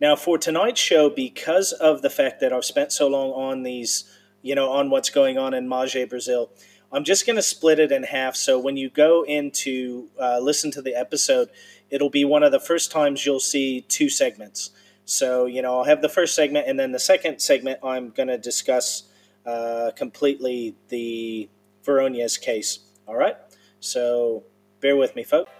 [0.00, 4.04] Now, for tonight's show, because of the fact that I've spent so long on these,
[4.42, 6.50] you know, on what's going on in Magé, Brazil,
[6.92, 8.36] I'm just going to split it in half.
[8.36, 11.48] So when you go into uh, listen to the episode,
[11.90, 14.70] it'll be one of the first times you'll see two segments.
[15.04, 18.28] So, you know, I'll have the first segment, and then the second segment, I'm going
[18.28, 19.04] to discuss
[19.46, 21.48] uh, completely the
[21.84, 22.80] Voronezh case.
[23.06, 23.36] All right?
[23.80, 24.44] So
[24.86, 25.50] bear with me, folks.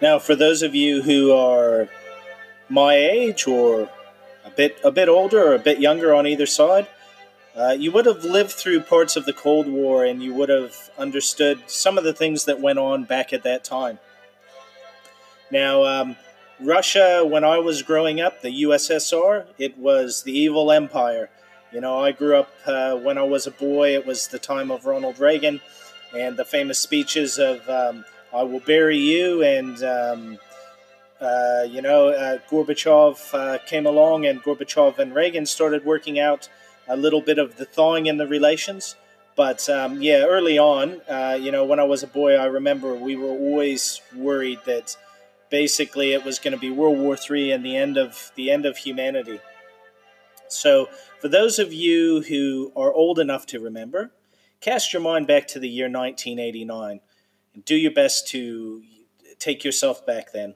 [0.00, 1.88] Now, for those of you who are
[2.68, 3.90] my age or
[4.44, 6.86] a bit a bit older or a bit younger on either side,
[7.56, 10.90] uh, you would have lived through parts of the Cold War and you would have
[10.98, 13.98] understood some of the things that went on back at that time.
[15.50, 16.16] Now, um,
[16.60, 21.30] Russia, when I was growing up, the USSR, it was the evil empire.
[21.72, 24.70] You know, I grew up uh, when I was a boy, it was the time
[24.70, 25.60] of Ronald Reagan
[26.16, 29.82] and the famous speeches of um, I will bury you and.
[29.82, 30.38] Um,
[31.20, 36.50] uh, you know, uh, Gorbachev uh, came along, and Gorbachev and Reagan started working out
[36.88, 38.96] a little bit of the thawing in the relations.
[39.36, 42.94] But um, yeah, early on, uh, you know, when I was a boy, I remember
[42.94, 44.96] we were always worried that
[45.50, 48.64] basically it was going to be World War III and the end of the end
[48.66, 49.40] of humanity.
[50.48, 50.88] So,
[51.20, 54.12] for those of you who are old enough to remember,
[54.60, 57.00] cast your mind back to the year 1989
[57.54, 58.82] and do your best to
[59.38, 60.54] take yourself back then.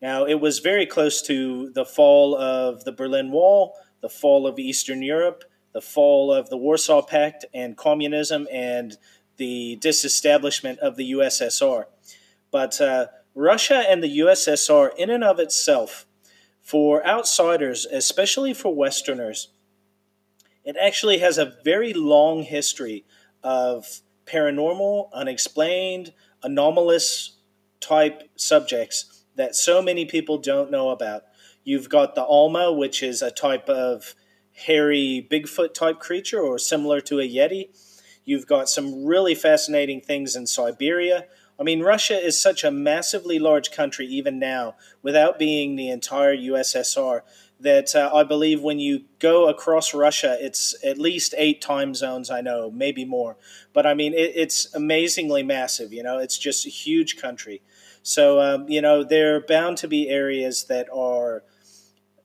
[0.00, 4.58] Now, it was very close to the fall of the Berlin Wall, the fall of
[4.58, 8.96] Eastern Europe, the fall of the Warsaw Pact and communism, and
[9.36, 11.84] the disestablishment of the USSR.
[12.50, 16.06] But uh, Russia and the USSR, in and of itself,
[16.60, 19.48] for outsiders, especially for Westerners,
[20.64, 23.04] it actually has a very long history
[23.42, 27.38] of paranormal, unexplained, anomalous
[27.80, 31.22] type subjects that so many people don't know about.
[31.64, 34.14] You've got the Alma, which is a type of
[34.52, 37.68] hairy Bigfoot type creature or similar to a Yeti.
[38.24, 41.26] You've got some really fascinating things in Siberia.
[41.58, 46.34] I mean, Russia is such a massively large country, even now, without being the entire
[46.34, 47.20] USSR,
[47.60, 52.30] that uh, I believe when you go across Russia, it's at least eight time zones,
[52.30, 53.36] I know, maybe more.
[53.74, 57.60] But I mean, it, it's amazingly massive, you know, it's just a huge country.
[58.02, 61.42] So, um, you know, there are bound to be areas that are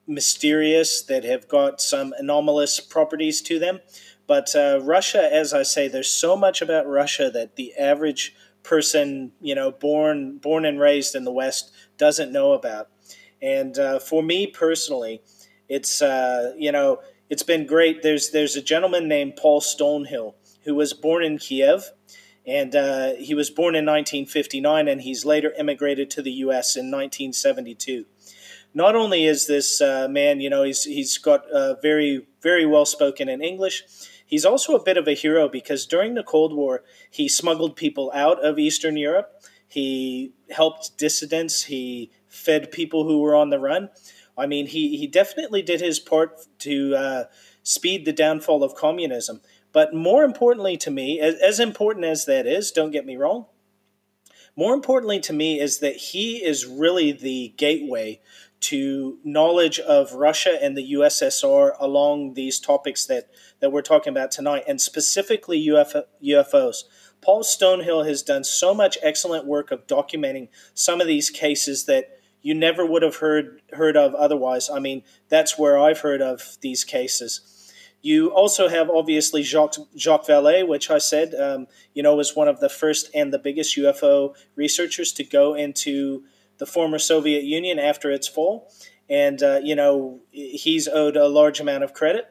[0.07, 3.79] mysterious, that have got some anomalous properties to them.
[4.27, 9.31] But uh, Russia, as I say, there's so much about Russia that the average person,
[9.39, 12.89] you know, born born and raised in the West doesn't know about.
[13.41, 15.21] And uh, for me personally,
[15.69, 18.01] it's uh, you know it's been great.
[18.01, 21.91] There's there's a gentleman named Paul Stonehill who was born in Kiev,
[22.45, 26.75] and uh, he was born in 1959, and he's later immigrated to the U.S.
[26.75, 28.05] in 1972.
[28.75, 32.85] Not only is this uh, man, you know, he's he's got uh, very very well
[32.85, 33.83] spoken in English
[34.25, 38.11] He's also a bit of a hero because during the Cold War, he smuggled people
[38.13, 39.43] out of Eastern Europe.
[39.67, 41.63] He helped dissidents.
[41.63, 43.89] He fed people who were on the run.
[44.37, 47.23] I mean, he, he definitely did his part to uh,
[47.61, 49.41] speed the downfall of communism.
[49.71, 53.45] But more importantly to me, as, as important as that is, don't get me wrong,
[54.55, 58.21] more importantly to me is that he is really the gateway
[58.65, 64.31] to knowledge of Russia and the USSR along these topics that, that we're talking about
[64.31, 66.83] tonight, and specifically UFOs.
[67.21, 72.19] Paul Stonehill has done so much excellent work of documenting some of these cases that
[72.41, 74.69] you never would have heard heard of otherwise.
[74.69, 77.71] I mean, that's where I've heard of these cases.
[78.01, 82.47] You also have obviously Jacques, Jacques Vallée, which I said, um, you know, was one
[82.47, 86.23] of the first and the biggest UFO researchers to go into
[86.57, 88.71] the former Soviet Union after its fall.
[89.09, 92.27] And, uh, you know, he's owed a large amount of credit.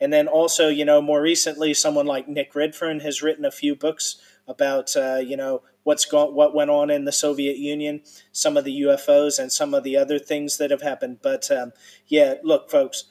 [0.00, 3.74] And then also, you know, more recently, someone like Nick Redfern has written a few
[3.74, 8.56] books about, uh, you know, what's gone, what went on in the Soviet Union, some
[8.56, 11.18] of the UFOs, and some of the other things that have happened.
[11.22, 11.72] But um,
[12.06, 13.04] yeah, look, folks,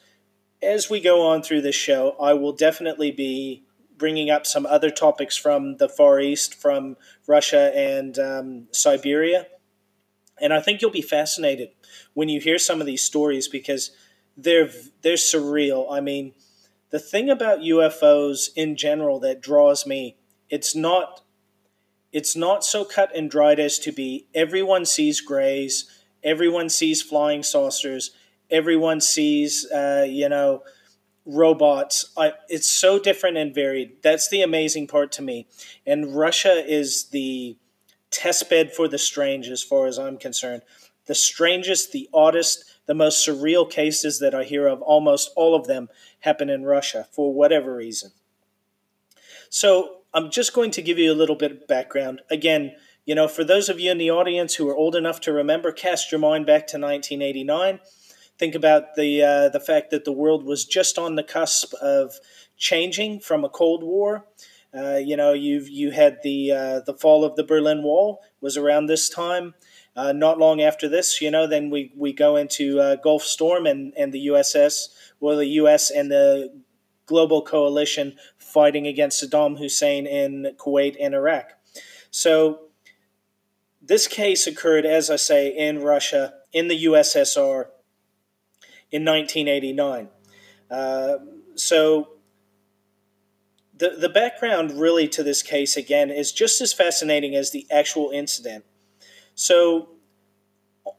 [0.62, 3.64] as we go on through this show, I will definitely be
[3.98, 9.46] bringing up some other topics from the Far East, from Russia and um, Siberia
[10.40, 11.70] and I think you'll be fascinated
[12.14, 13.90] when you hear some of these stories because
[14.36, 14.70] they're
[15.02, 15.86] they're surreal.
[15.90, 16.34] I mean,
[16.90, 20.16] the thing about UFOs in general that draws me,
[20.50, 21.22] it's not
[22.12, 25.90] it's not so cut and dried as to be everyone sees grays,
[26.22, 28.10] everyone sees flying saucers,
[28.50, 30.62] everyone sees uh, you know
[31.26, 32.12] robots.
[32.16, 34.02] I, it's so different and varied.
[34.02, 35.48] That's the amazing part to me.
[35.84, 37.56] And Russia is the
[38.16, 40.62] testbed for the strange, as far as I'm concerned.
[41.06, 45.66] The strangest, the oddest, the most surreal cases that I hear of, almost all of
[45.66, 45.88] them
[46.20, 48.10] happen in Russia for whatever reason.
[49.48, 52.22] So I'm just going to give you a little bit of background.
[52.30, 52.72] Again,
[53.04, 55.70] you know, for those of you in the audience who are old enough to remember,
[55.70, 57.78] cast your mind back to 1989.
[58.38, 62.16] Think about the uh, the fact that the world was just on the cusp of
[62.56, 64.26] changing from a Cold War
[64.76, 68.56] uh, you know, you've you had the uh, the fall of the Berlin Wall was
[68.56, 69.54] around this time.
[69.94, 73.64] Uh, not long after this, you know, then we, we go into uh, Gulf Storm
[73.64, 74.88] and, and the USS,
[75.20, 75.90] well, the U.S.
[75.90, 76.52] and the
[77.06, 81.52] global coalition fighting against Saddam Hussein in Kuwait and Iraq.
[82.10, 82.66] So
[83.80, 87.66] this case occurred, as I say, in Russia, in the USSR,
[88.90, 90.08] in 1989.
[90.70, 91.16] Uh,
[91.54, 92.15] so
[93.78, 98.10] the, the background really to this case, again, is just as fascinating as the actual
[98.10, 98.64] incident.
[99.34, 99.90] So,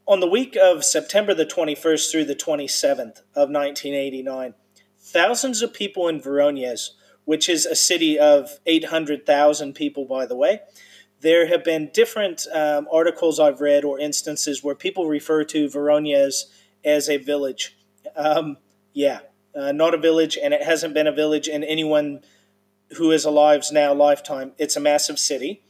[0.07, 4.53] on the week of September the 21st through the 27th of 1989,
[4.99, 6.89] thousands of people in Voronezh,
[7.25, 10.59] which is a city of 800,000 people, by the way,
[11.21, 16.43] there have been different um, articles I've read or instances where people refer to Voronezh
[16.85, 17.75] as a village.
[18.15, 18.57] Um,
[18.93, 19.19] yeah,
[19.55, 22.21] uh, not a village, and it hasn't been a village in anyone
[22.95, 24.53] who is alive's now lifetime.
[24.57, 25.61] It's a massive city.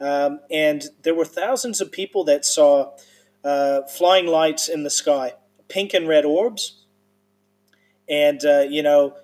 [0.00, 2.92] Um, and there were thousands of people that saw
[3.42, 5.34] uh, flying lights in the sky,
[5.68, 6.82] pink and red orbs.
[8.08, 9.16] And, uh, you know,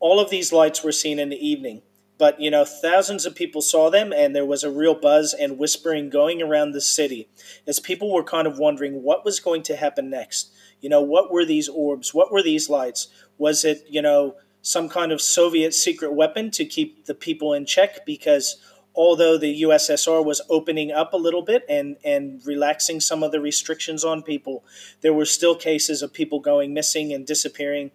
[0.00, 1.82] all of these lights were seen in the evening.
[2.18, 5.58] But, you know, thousands of people saw them, and there was a real buzz and
[5.58, 7.28] whispering going around the city
[7.66, 10.50] as people were kind of wondering what was going to happen next.
[10.80, 12.12] You know, what were these orbs?
[12.12, 13.08] What were these lights?
[13.38, 14.34] Was it, you know,
[14.68, 18.04] some kind of Soviet secret weapon to keep the people in check?
[18.04, 18.60] Because
[18.94, 23.40] although the USSR was opening up a little bit and, and relaxing some of the
[23.40, 24.62] restrictions on people,
[25.00, 27.92] there were still cases of people going missing and disappearing.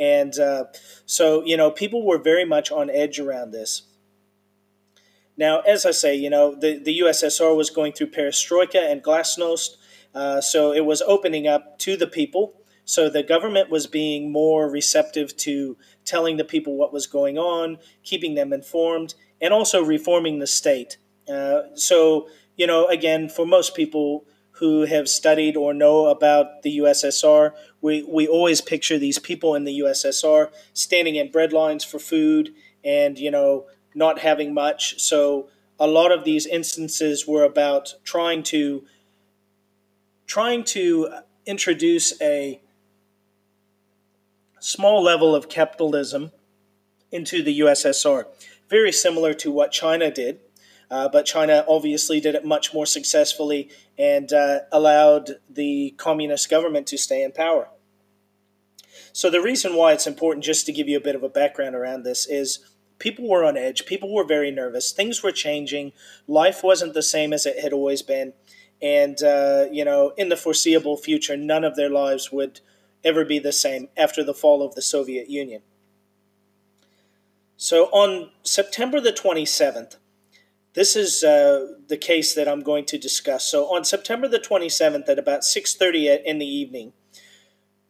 [0.00, 0.64] And uh,
[1.04, 3.82] so, you know, people were very much on edge around this.
[5.36, 9.76] Now, as I say, you know, the, the USSR was going through perestroika and glasnost,
[10.12, 12.62] uh, so it was opening up to the people.
[12.86, 15.76] So the government was being more receptive to
[16.06, 20.96] telling the people what was going on, keeping them informed, and also reforming the state.
[21.28, 26.78] Uh, so, you know, again, for most people who have studied or know about the
[26.78, 31.98] USSR, we, we always picture these people in the USSR standing in bread lines for
[31.98, 34.98] food and, you know, not having much.
[35.00, 38.84] So a lot of these instances were about trying to
[40.26, 41.08] trying to
[41.44, 42.60] introduce a
[44.66, 46.32] small level of capitalism
[47.12, 48.26] into the USSR
[48.68, 50.40] very similar to what China did.
[50.88, 56.86] Uh, but China obviously did it much more successfully and uh, allowed the communist government
[56.86, 57.68] to stay in power.
[59.12, 61.74] So, the reason why it's important, just to give you a bit of a background
[61.74, 62.60] around this, is
[62.98, 63.84] people were on edge.
[63.84, 64.92] People were very nervous.
[64.92, 65.92] Things were changing.
[66.28, 68.34] Life wasn't the same as it had always been.
[68.80, 72.60] And, uh, you know, in the foreseeable future, none of their lives would
[73.04, 75.62] ever be the same after the fall of the Soviet Union.
[77.56, 79.96] So on September the 27th,
[80.74, 83.46] this is uh, the case that I'm going to discuss.
[83.46, 86.92] So on September the 27th at about 6:30 in the evening,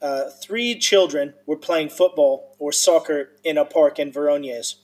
[0.00, 4.76] uh, three children were playing football or soccer in a park in Voronezh.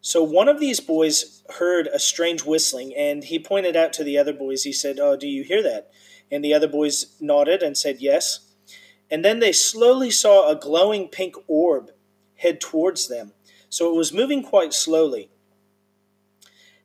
[0.00, 4.16] So one of these boys heard a strange whistling, and he pointed out to the
[4.16, 4.62] other boys.
[4.62, 5.90] He said, "Oh, do you hear that?"
[6.30, 8.41] And the other boys nodded and said, "Yes."
[9.12, 11.90] And then they slowly saw a glowing pink orb
[12.36, 13.32] head towards them.
[13.68, 15.30] So it was moving quite slowly.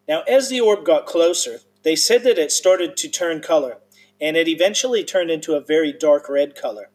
[0.09, 3.77] Now, as the orb got closer, they said that it started to turn color,
[4.19, 6.89] and it eventually turned into a very dark red color.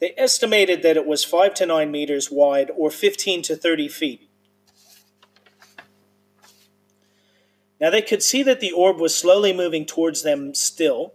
[0.00, 4.28] They estimated that it was 5 to 9 meters wide or 15 to 30 feet.
[7.80, 11.14] Now they could see that the orb was slowly moving towards them still,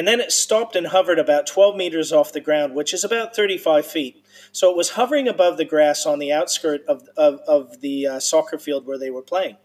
[0.00, 3.36] and then it stopped and hovered about 12 meters off the ground, which is about
[3.36, 4.24] 35 feet.
[4.50, 8.18] So it was hovering above the grass on the outskirt of, of, of the uh,
[8.18, 9.58] soccer field where they were playing.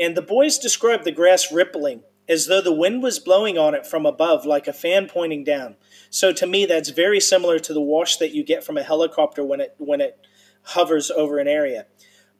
[0.00, 3.86] And the boys described the grass rippling as though the wind was blowing on it
[3.86, 5.76] from above like a fan pointing down.
[6.08, 9.44] So to me, that's very similar to the wash that you get from a helicopter
[9.44, 10.26] when it, when it
[10.62, 11.84] hovers over an area.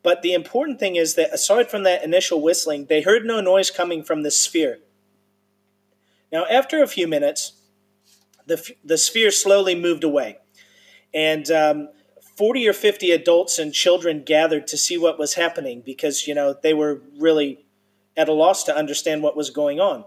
[0.03, 3.71] But the important thing is that aside from that initial whistling, they heard no noise
[3.71, 4.79] coming from the sphere.
[6.35, 7.53] Now, after a few minutes,
[8.45, 10.39] the, the sphere slowly moved away,
[11.15, 11.89] and um,
[12.37, 16.57] 40 or 50 adults and children gathered to see what was happening because, you know,
[16.61, 17.65] they were really
[18.17, 20.07] at a loss to understand what was going on.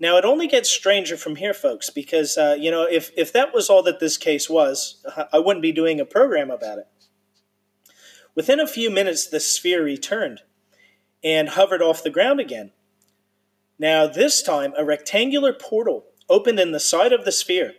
[0.00, 3.52] Now, it only gets stranger from here, folks, because, uh, you know, if, if that
[3.52, 6.88] was all that this case was, I wouldn't be doing a program about it.
[8.34, 10.40] Within a few minutes, the sphere returned
[11.22, 12.72] and hovered off the ground again.
[13.78, 17.74] Now, this time, a rectangular portal opened in the side of the sphere,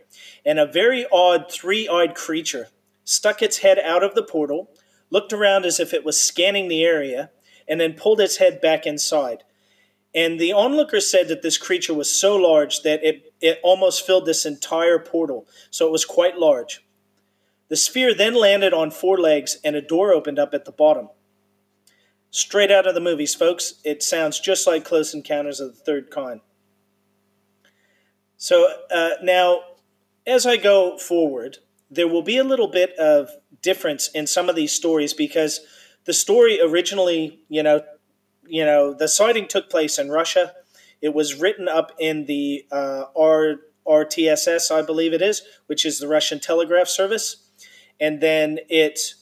[0.45, 2.67] and a very odd three eyed creature
[3.03, 4.69] stuck its head out of the portal,
[5.10, 7.31] looked around as if it was scanning the area,
[7.67, 9.43] and then pulled its head back inside.
[10.13, 14.25] And the onlookers said that this creature was so large that it, it almost filled
[14.25, 16.83] this entire portal, so it was quite large.
[17.69, 21.10] The sphere then landed on four legs, and a door opened up at the bottom.
[22.38, 23.81] Straight out of the movies, folks.
[23.83, 26.42] It sounds just like Close Encounters of the Third Kind.
[28.38, 29.62] So uh, now,
[30.27, 31.58] as I go forward,
[31.90, 33.31] there will be a little bit of
[33.63, 35.62] difference in some of these stories because
[36.06, 37.81] the story originally, you know,
[38.46, 40.54] you know, the sighting took place in Russia.
[41.02, 43.56] It was written up in the uh, R,
[43.88, 47.50] RTSS, I believe it is, which is the Russian Telegraph Service,
[48.00, 49.15] and then it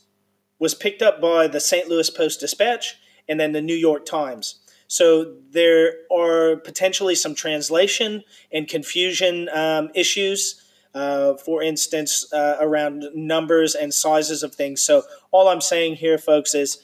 [0.59, 1.87] was picked up by the St.
[1.87, 2.97] Louis Post Dispatch
[3.27, 4.59] and then the New York Times.
[4.87, 10.61] So there are potentially some translation and confusion um, issues
[10.95, 14.81] Uh, for instance, uh, around numbers and sizes of things.
[14.81, 16.79] So all I'm saying here, folks, is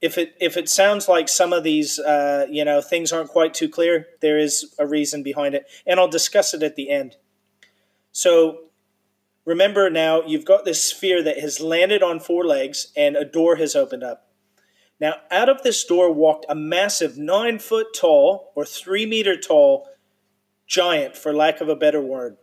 [0.00, 3.52] if it if it sounds like some of these uh, you know things aren't quite
[3.52, 7.16] too clear, there is a reason behind it, and I'll discuss it at the end.
[8.10, 8.70] So
[9.44, 13.56] remember now, you've got this sphere that has landed on four legs, and a door
[13.56, 14.31] has opened up.
[15.02, 19.88] Now, out of this door walked a massive nine foot tall or three meter tall
[20.68, 22.36] giant, for lack of a better word.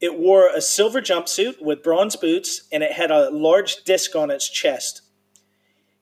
[0.00, 4.32] It wore a silver jumpsuit with bronze boots, and it had a large disc on
[4.32, 5.02] its chest.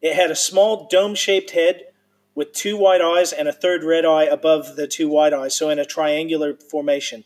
[0.00, 1.82] It had a small dome shaped head
[2.34, 5.68] with two white eyes and a third red eye above the two white eyes, so
[5.68, 7.24] in a triangular formation.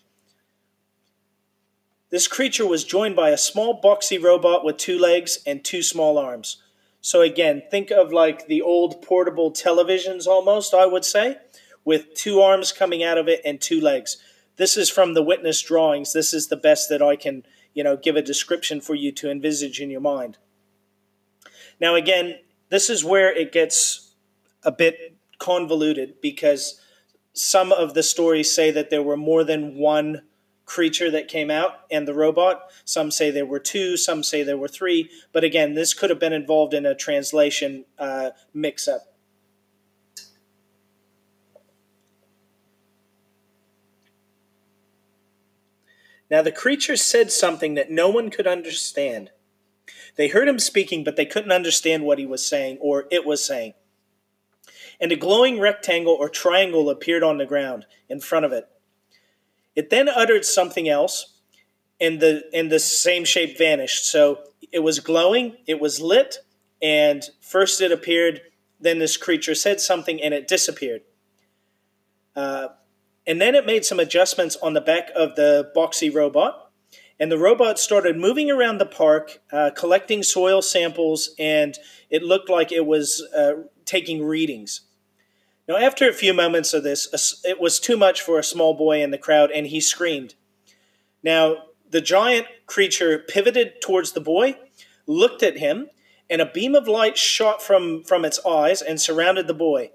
[2.10, 6.18] This creature was joined by a small boxy robot with two legs and two small
[6.18, 6.60] arms.
[7.06, 11.36] So again, think of like the old portable televisions almost, I would say,
[11.84, 14.16] with two arms coming out of it and two legs
[14.56, 16.12] this is from the witness drawings.
[16.12, 17.44] This is the best that I can,
[17.74, 20.38] you know, give a description for you to envisage in your mind.
[21.80, 22.38] Now, again,
[22.70, 24.14] this is where it gets
[24.64, 26.80] a bit convoluted because
[27.34, 30.22] some of the stories say that there were more than one
[30.66, 32.70] creature that came out and the robot.
[32.84, 35.08] Some say there were two, some say there were three.
[35.32, 39.12] But again, this could have been involved in a translation uh, mix up.
[46.28, 49.30] Now the creature said something that no one could understand.
[50.16, 53.44] They heard him speaking, but they couldn't understand what he was saying or it was
[53.44, 53.74] saying.
[55.00, 58.68] And a glowing rectangle or triangle appeared on the ground in front of it.
[59.76, 61.38] It then uttered something else,
[62.00, 64.10] and the and the same shape vanished.
[64.10, 64.40] So
[64.72, 66.38] it was glowing, it was lit,
[66.82, 68.40] and first it appeared,
[68.80, 71.02] then this creature said something, and it disappeared.
[72.34, 72.68] Uh,
[73.26, 76.70] and then it made some adjustments on the back of the boxy robot.
[77.18, 81.78] And the robot started moving around the park, uh, collecting soil samples, and
[82.10, 84.82] it looked like it was uh, taking readings.
[85.68, 89.02] Now, after a few moments of this, it was too much for a small boy
[89.02, 90.34] in the crowd, and he screamed.
[91.22, 94.56] Now, the giant creature pivoted towards the boy,
[95.06, 95.88] looked at him,
[96.30, 99.90] and a beam of light shot from, from its eyes and surrounded the boy.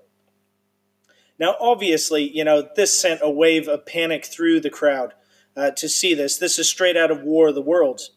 [1.39, 5.13] Now, obviously, you know, this sent a wave of panic through the crowd
[5.55, 6.37] uh, to see this.
[6.37, 8.11] This is straight out of War of the Worlds.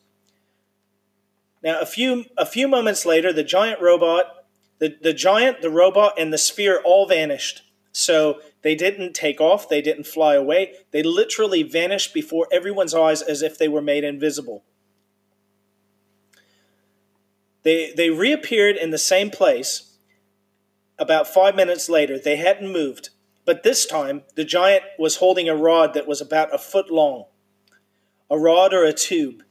[1.62, 4.43] Now, a few a few moments later, the giant robot,
[4.78, 7.62] the, the giant, the robot, and the sphere all vanished.
[7.92, 10.74] So they didn't take off, they didn't fly away.
[10.90, 14.64] They literally vanished before everyone's eyes as if they were made invisible.
[17.62, 19.96] They, they reappeared in the same place
[20.98, 22.18] about five minutes later.
[22.18, 23.10] They hadn't moved.
[23.44, 27.26] But this time, the giant was holding a rod that was about a foot long,
[28.30, 29.42] a rod or a tube.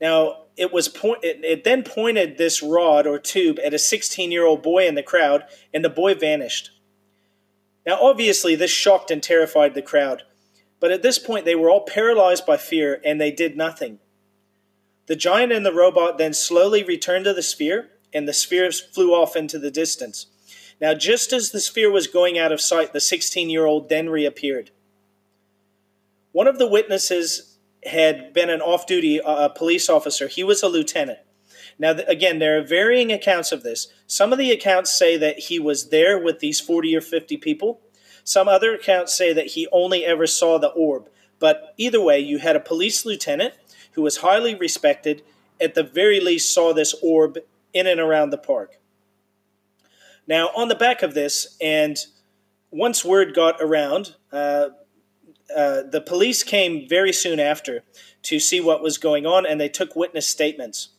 [0.00, 4.30] Now, it was point, it, it then pointed this rod or tube at a 16
[4.30, 6.70] year old boy in the crowd, and the boy vanished.
[7.86, 10.22] Now, obviously, this shocked and terrified the crowd,
[10.78, 13.98] but at this point, they were all paralyzed by fear and they did nothing.
[15.06, 19.12] The giant and the robot then slowly returned to the sphere, and the sphere flew
[19.12, 20.26] off into the distance.
[20.80, 24.10] Now, just as the sphere was going out of sight, the 16 year old then
[24.10, 24.70] reappeared.
[26.32, 27.51] One of the witnesses
[27.84, 31.18] had been an off duty uh, police officer, he was a lieutenant.
[31.78, 33.88] Now, again, there are varying accounts of this.
[34.06, 37.80] Some of the accounts say that he was there with these 40 or 50 people.
[38.24, 41.08] Some other accounts say that he only ever saw the orb.
[41.38, 43.54] But either way, you had a police lieutenant
[43.92, 45.22] who was highly respected,
[45.60, 47.38] at the very least, saw this orb
[47.72, 48.78] in and around the park.
[50.26, 51.96] Now, on the back of this, and
[52.70, 54.68] once word got around, uh,
[55.56, 57.82] uh, the police came very soon after
[58.22, 60.90] to see what was going on, and they took witness statements.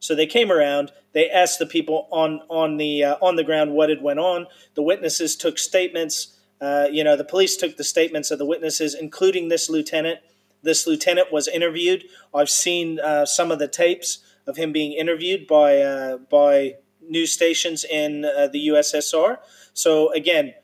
[0.00, 0.92] So they came around.
[1.12, 4.46] They asked the people on on the uh, on the ground what had went on.
[4.74, 6.36] The witnesses took statements.
[6.60, 10.20] Uh, you know, the police took the statements of the witnesses, including this lieutenant.
[10.62, 12.04] This lieutenant was interviewed.
[12.34, 17.32] I've seen uh, some of the tapes of him being interviewed by uh, by news
[17.32, 19.38] stations in uh, the USSR.
[19.74, 20.54] So again,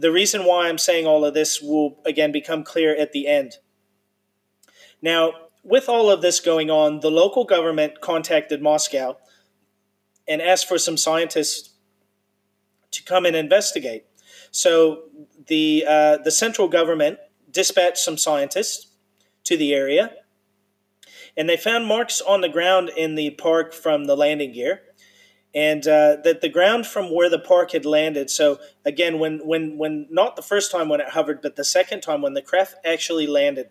[0.00, 3.58] the reason why I'm saying all of this will again become clear at the end.
[5.02, 5.32] Now,
[5.62, 9.18] with all of this going on, the local government contacted Moscow
[10.26, 11.74] and asked for some scientists
[12.92, 14.04] to come and investigate.
[14.50, 15.04] So
[15.46, 17.18] the uh, the central government
[17.50, 18.94] dispatched some scientists
[19.44, 20.14] to the area,
[21.36, 24.80] and they found marks on the ground in the park from the landing gear
[25.54, 28.30] and uh, that the ground from where the park had landed.
[28.30, 32.02] So again, when when when not the first time when it hovered, but the second
[32.02, 33.70] time when the craft actually landed,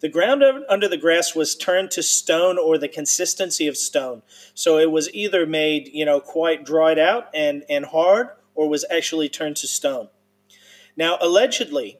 [0.00, 4.22] The ground under the grass was turned to stone or the consistency of stone.
[4.54, 8.84] So it was either made, you know, quite dried out and, and hard or was
[8.90, 10.08] actually turned to stone.
[10.96, 11.98] Now, allegedly,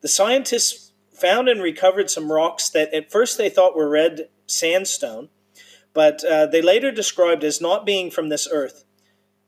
[0.00, 5.28] the scientists found and recovered some rocks that at first they thought were red sandstone,
[5.94, 8.84] but uh, they later described as not being from this earth.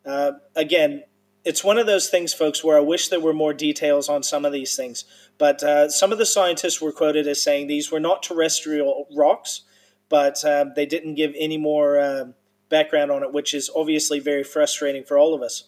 [0.04, 1.04] Uh, again,
[1.44, 4.44] it's one of those things, folks, where I wish there were more details on some
[4.44, 5.04] of these things.
[5.36, 9.62] But uh, some of the scientists were quoted as saying these were not terrestrial rocks,
[10.08, 12.24] but uh, they didn't give any more uh,
[12.68, 15.64] background on it, which is obviously very frustrating for all of us.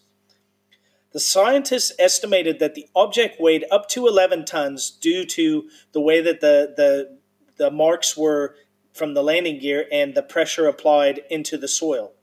[1.13, 6.21] The scientists estimated that the object weighed up to 11 tons due to the way
[6.21, 7.17] that the, the,
[7.57, 8.55] the marks were
[8.97, 12.13] from the landing gear and the pressure applied into the soil.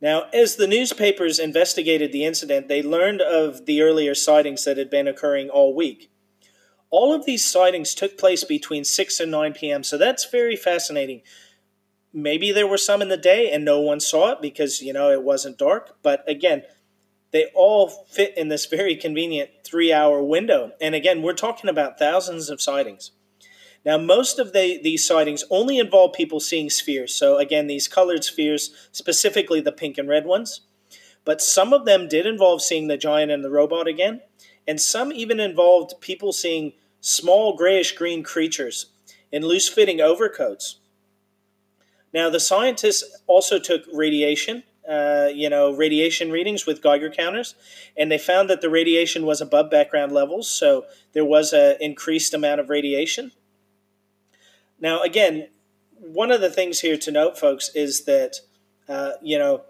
[0.00, 4.90] Now, as the newspapers investigated the incident, they learned of the earlier sightings that had
[4.90, 6.10] been occurring all week.
[6.90, 11.22] All of these sightings took place between 6 and 9 p.m., so that's very fascinating.
[12.12, 15.10] Maybe there were some in the day and no one saw it because, you know,
[15.10, 16.62] it wasn't dark, but again,
[17.30, 20.72] they all fit in this very convenient three hour window.
[20.80, 23.10] And again, we're talking about thousands of sightings.
[23.84, 27.14] Now, most of the, these sightings only involve people seeing spheres.
[27.14, 30.62] So, again, these colored spheres, specifically the pink and red ones.
[31.24, 34.20] But some of them did involve seeing the giant and the robot again.
[34.66, 38.86] And some even involved people seeing small grayish green creatures
[39.30, 40.78] in loose fitting overcoats.
[42.12, 47.54] Now, the scientists also took radiation, uh, you know, radiation readings with Geiger counters,
[47.96, 52.32] and they found that the radiation was above background levels, so there was an increased
[52.32, 53.32] amount of radiation.
[54.80, 55.48] Now, again,
[55.98, 58.36] one of the things here to note, folks, is that
[58.88, 59.62] uh, you know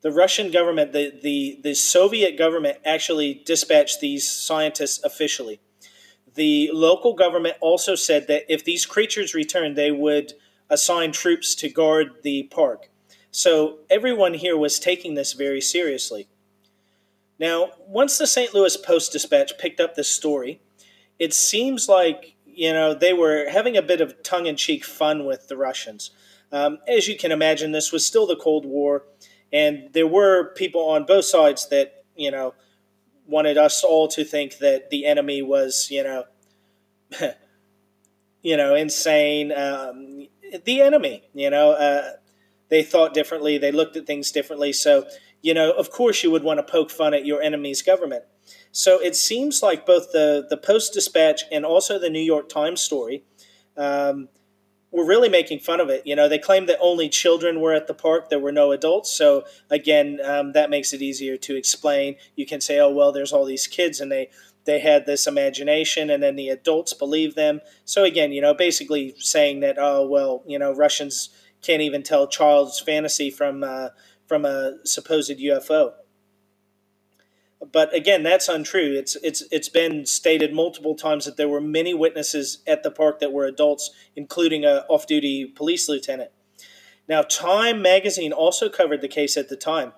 [0.00, 5.60] the Russian government, the, the the Soviet government, actually dispatched these scientists officially.
[6.34, 10.34] The local government also said that if these creatures returned, they would
[10.70, 12.90] assign troops to guard the park.
[13.30, 16.28] So everyone here was taking this very seriously.
[17.38, 18.52] Now, once the St.
[18.52, 20.60] Louis Post Dispatch picked up this story,
[21.18, 25.24] it seems like you know, they were having a bit of tongue in cheek fun
[25.24, 26.10] with the Russians.
[26.50, 29.04] Um, as you can imagine, this was still the Cold War,
[29.52, 32.54] and there were people on both sides that, you know,
[33.28, 36.24] wanted us all to think that the enemy was, you know,
[38.42, 39.52] you know, insane.
[39.52, 40.26] Um,
[40.64, 42.14] the enemy, you know, uh,
[42.70, 44.72] they thought differently, they looked at things differently.
[44.72, 45.06] So,
[45.42, 48.24] you know, of course, you would want to poke fun at your enemy's government.
[48.72, 52.80] So it seems like both the, the Post Dispatch and also the New York Times
[52.80, 53.24] story
[53.76, 54.28] um,
[54.90, 56.06] were really making fun of it.
[56.06, 59.12] You know, they claimed that only children were at the park, there were no adults.
[59.12, 62.16] So again, um, that makes it easier to explain.
[62.36, 64.30] You can say, oh, well, there's all these kids and they,
[64.64, 67.60] they had this imagination and then the adults believe them.
[67.84, 71.30] So again, you know, basically saying that, oh, well, you know, Russians
[71.62, 73.88] can't even tell child's fantasy from, uh,
[74.26, 75.92] from a supposed UFO.
[77.60, 78.94] But again, that's untrue.
[78.96, 83.18] It's it's it's been stated multiple times that there were many witnesses at the park
[83.18, 86.30] that were adults, including a off-duty police lieutenant.
[87.08, 89.92] Now, Time magazine also covered the case at the time,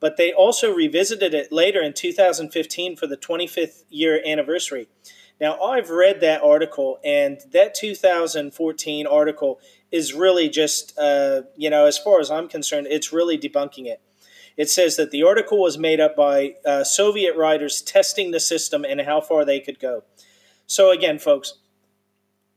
[0.00, 4.88] but they also revisited it later in 2015 for the 25th year anniversary.
[5.40, 9.60] Now, I've read that article, and that 2014 article
[9.90, 14.00] is really just, uh, you know, as far as I'm concerned, it's really debunking it.
[14.56, 18.84] It says that the article was made up by uh, Soviet writers testing the system
[18.84, 20.04] and how far they could go.
[20.66, 21.54] So, again, folks,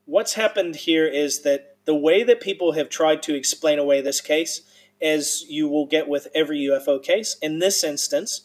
[0.05, 4.21] what's happened here is that the way that people have tried to explain away this
[4.21, 4.61] case,
[5.01, 8.41] as you will get with every UFO case, in this instance,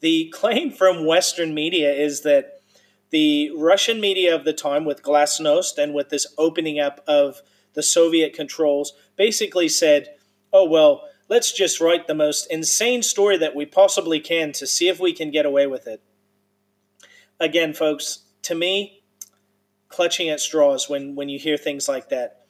[0.00, 2.60] the claim from Western media is that
[3.10, 7.40] the Russian media of the time, with Glasnost and with this opening up of
[7.74, 10.14] the Soviet controls, basically said,
[10.52, 14.88] oh, well, let's just write the most insane story that we possibly can to see
[14.88, 16.02] if we can get away with it.
[17.38, 19.02] Again, folks, to me,
[19.88, 22.46] clutching at straws when, when you hear things like that.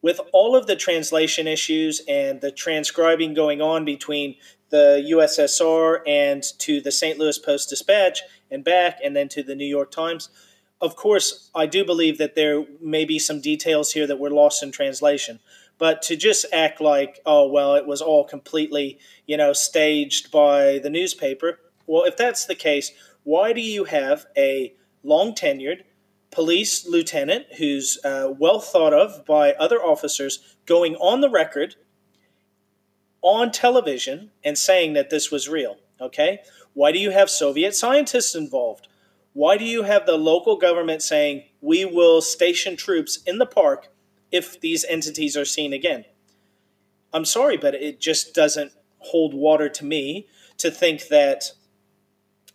[0.00, 4.36] With all of the translation issues and the transcribing going on between
[4.70, 7.18] the USSR and to the St.
[7.18, 10.28] Louis Post Dispatch and back, and then to the New York Times,
[10.80, 14.62] of course, I do believe that there may be some details here that were lost
[14.62, 15.40] in translation.
[15.78, 20.78] But to just act like, oh, well, it was all completely, you know, staged by
[20.78, 21.60] the newspaper.
[21.86, 22.90] Well, if that's the case,
[23.22, 25.82] why do you have a long tenured
[26.30, 31.76] police lieutenant who's uh, well thought of by other officers going on the record
[33.22, 35.76] on television and saying that this was real?
[36.00, 36.40] Okay?
[36.74, 38.88] Why do you have Soviet scientists involved?
[39.32, 43.88] Why do you have the local government saying we will station troops in the park
[44.30, 46.04] if these entities are seen again?
[47.12, 50.26] I'm sorry, but it just doesn't hold water to me
[50.58, 51.52] to think that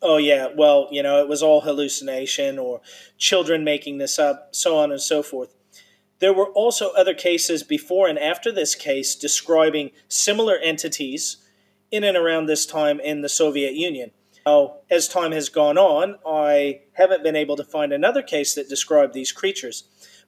[0.01, 2.81] oh yeah well you know it was all hallucination or
[3.17, 5.55] children making this up so on and so forth
[6.23, 11.35] there were also other cases before and after this case describing similar entities
[11.91, 14.11] in and around this time in the Soviet Union.
[14.45, 18.69] Now, as time has gone on, I haven't been able to find another case that
[18.69, 19.83] described these creatures.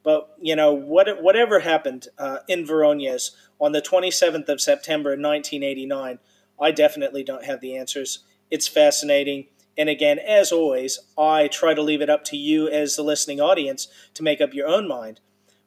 [0.06, 6.20] But, you know, what, whatever happened uh, in Voronezh on the 27th of September 1989,
[6.62, 8.20] I definitely don't have the answers.
[8.52, 9.48] It's fascinating.
[9.76, 13.42] And again, as always, I try to leave it up to you as the listening
[13.42, 15.22] audience to make up your own mind.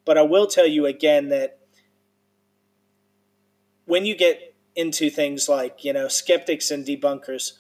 [0.05, 1.59] But I will tell you again that
[3.87, 7.55] when you get into things like, you know, skeptics and debunkers,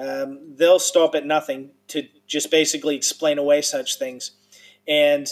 [0.00, 4.32] um, they'll stop at nothing to just basically explain away such things.
[4.88, 5.28] And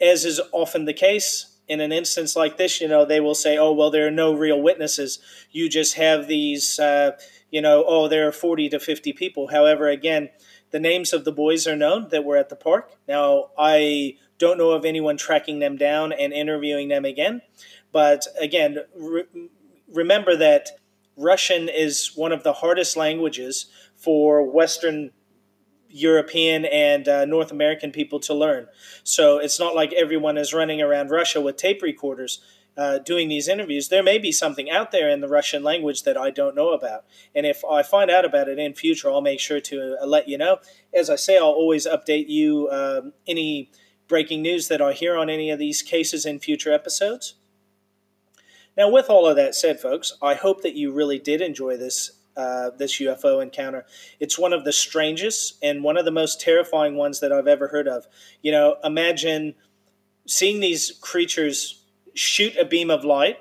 [0.00, 3.56] as is often the case, in an instance like this, you know, they will say,
[3.56, 5.18] oh, well, there are no real witnesses.
[5.50, 7.12] You just have these, uh,
[7.50, 9.48] you know, oh, there are 40 to 50 people.
[9.48, 10.30] However, again,
[10.72, 12.92] the names of the boys are known that were at the park.
[13.08, 17.40] Now, I don't know of anyone tracking them down and interviewing them again.
[17.92, 19.24] But again, re-
[19.92, 20.70] remember that
[21.16, 23.66] Russian is one of the hardest languages
[23.96, 25.12] for Western
[25.94, 28.66] European and uh, North American people to learn.
[29.04, 32.40] So it's not like everyone is running around Russia with tape recorders.
[32.76, 36.16] Uh, doing these interviews, there may be something out there in the Russian language that
[36.16, 37.04] I don't know about.
[37.32, 40.28] And if I find out about it in future, I'll make sure to uh, let
[40.28, 40.58] you know.
[40.92, 43.70] As I say, I'll always update you um, any
[44.08, 47.34] breaking news that I hear on any of these cases in future episodes.
[48.76, 52.10] Now, with all of that said, folks, I hope that you really did enjoy this
[52.36, 53.84] uh, this UFO encounter.
[54.20, 57.68] It's one of the strangest and one of the most terrifying ones that I've ever
[57.68, 58.06] heard of.
[58.42, 59.54] You know, imagine
[60.26, 61.82] seeing these creatures
[62.14, 63.36] shoot a beam of light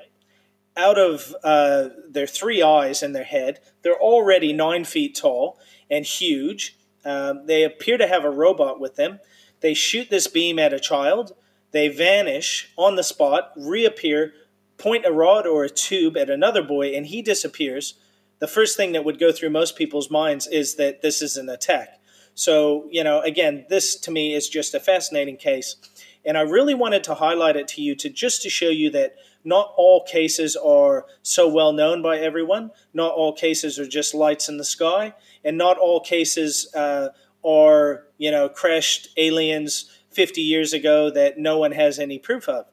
[0.76, 3.60] out of uh, their three eyes in their head.
[3.84, 6.78] They're already nine feet tall and huge.
[7.06, 9.20] Um, they appear to have a robot with them.
[9.62, 11.34] They shoot this beam at a child.
[11.72, 14.34] They vanish on the spot, reappear,
[14.78, 17.96] point a rod or a tube at another boy, and he disappears.
[18.44, 21.48] The first thing that would go through most people's minds is that this is an
[21.48, 22.02] attack.
[22.36, 25.78] So, you know, again, this to me is just a fascinating case.
[26.26, 29.16] And I really wanted to highlight it to you to just to show you that
[29.46, 32.72] not all cases are so well known by everyone.
[32.94, 35.14] Not all cases are just lights in the sky,
[35.46, 37.12] and not all cases uh,
[37.44, 42.66] or you know crashed aliens 50 years ago that no one has any proof of.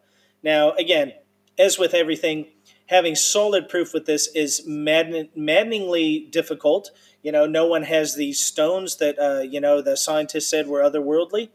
[0.43, 1.13] Now, again,
[1.57, 2.47] as with everything,
[2.91, 6.91] having solid proof with this is madden- maddeningly difficult.
[7.23, 10.83] You know, no one has these stones that uh, you know the scientists said were
[10.83, 11.49] otherworldly.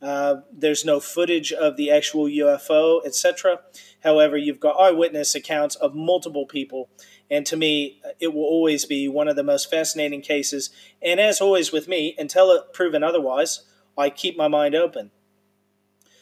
[0.00, 3.60] Uh, there's no footage of the actual UFO, etc.
[4.02, 6.90] However, you've got eyewitness accounts of multiple people
[7.30, 10.70] and to me, it will always be one of the most fascinating cases.
[11.02, 13.62] And as always with me, until it proven otherwise,
[13.96, 15.10] I keep my mind open.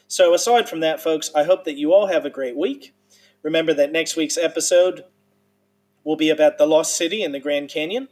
[0.07, 2.95] So, aside from that, folks, I hope that you all have a great week.
[3.43, 5.05] Remember that next week's episode
[6.05, 8.09] will be about the Lost City in the Grand Canyon.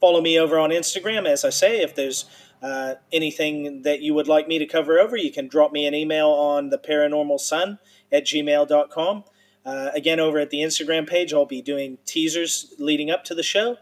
[0.00, 1.26] Follow me over on Instagram.
[1.26, 2.24] As I say, if there's
[2.62, 5.94] uh, anything that you would like me to cover over, you can drop me an
[5.94, 7.78] email on the paranormal son
[8.12, 9.24] at gmail.com.
[9.64, 13.42] Uh, again, over at the Instagram page, I'll be doing teasers leading up to the
[13.42, 13.76] show.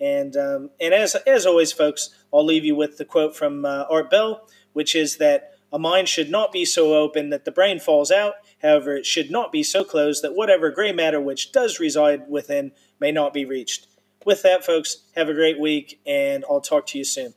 [0.00, 3.84] And, um, and as, as always, folks, I'll leave you with the quote from uh,
[3.90, 7.78] Art Bell, which is that a mind should not be so open that the brain
[7.80, 8.34] falls out.
[8.62, 12.72] However, it should not be so closed that whatever gray matter which does reside within
[13.00, 13.88] may not be reached.
[14.24, 17.34] With that, folks, have a great week, and I'll talk to you soon.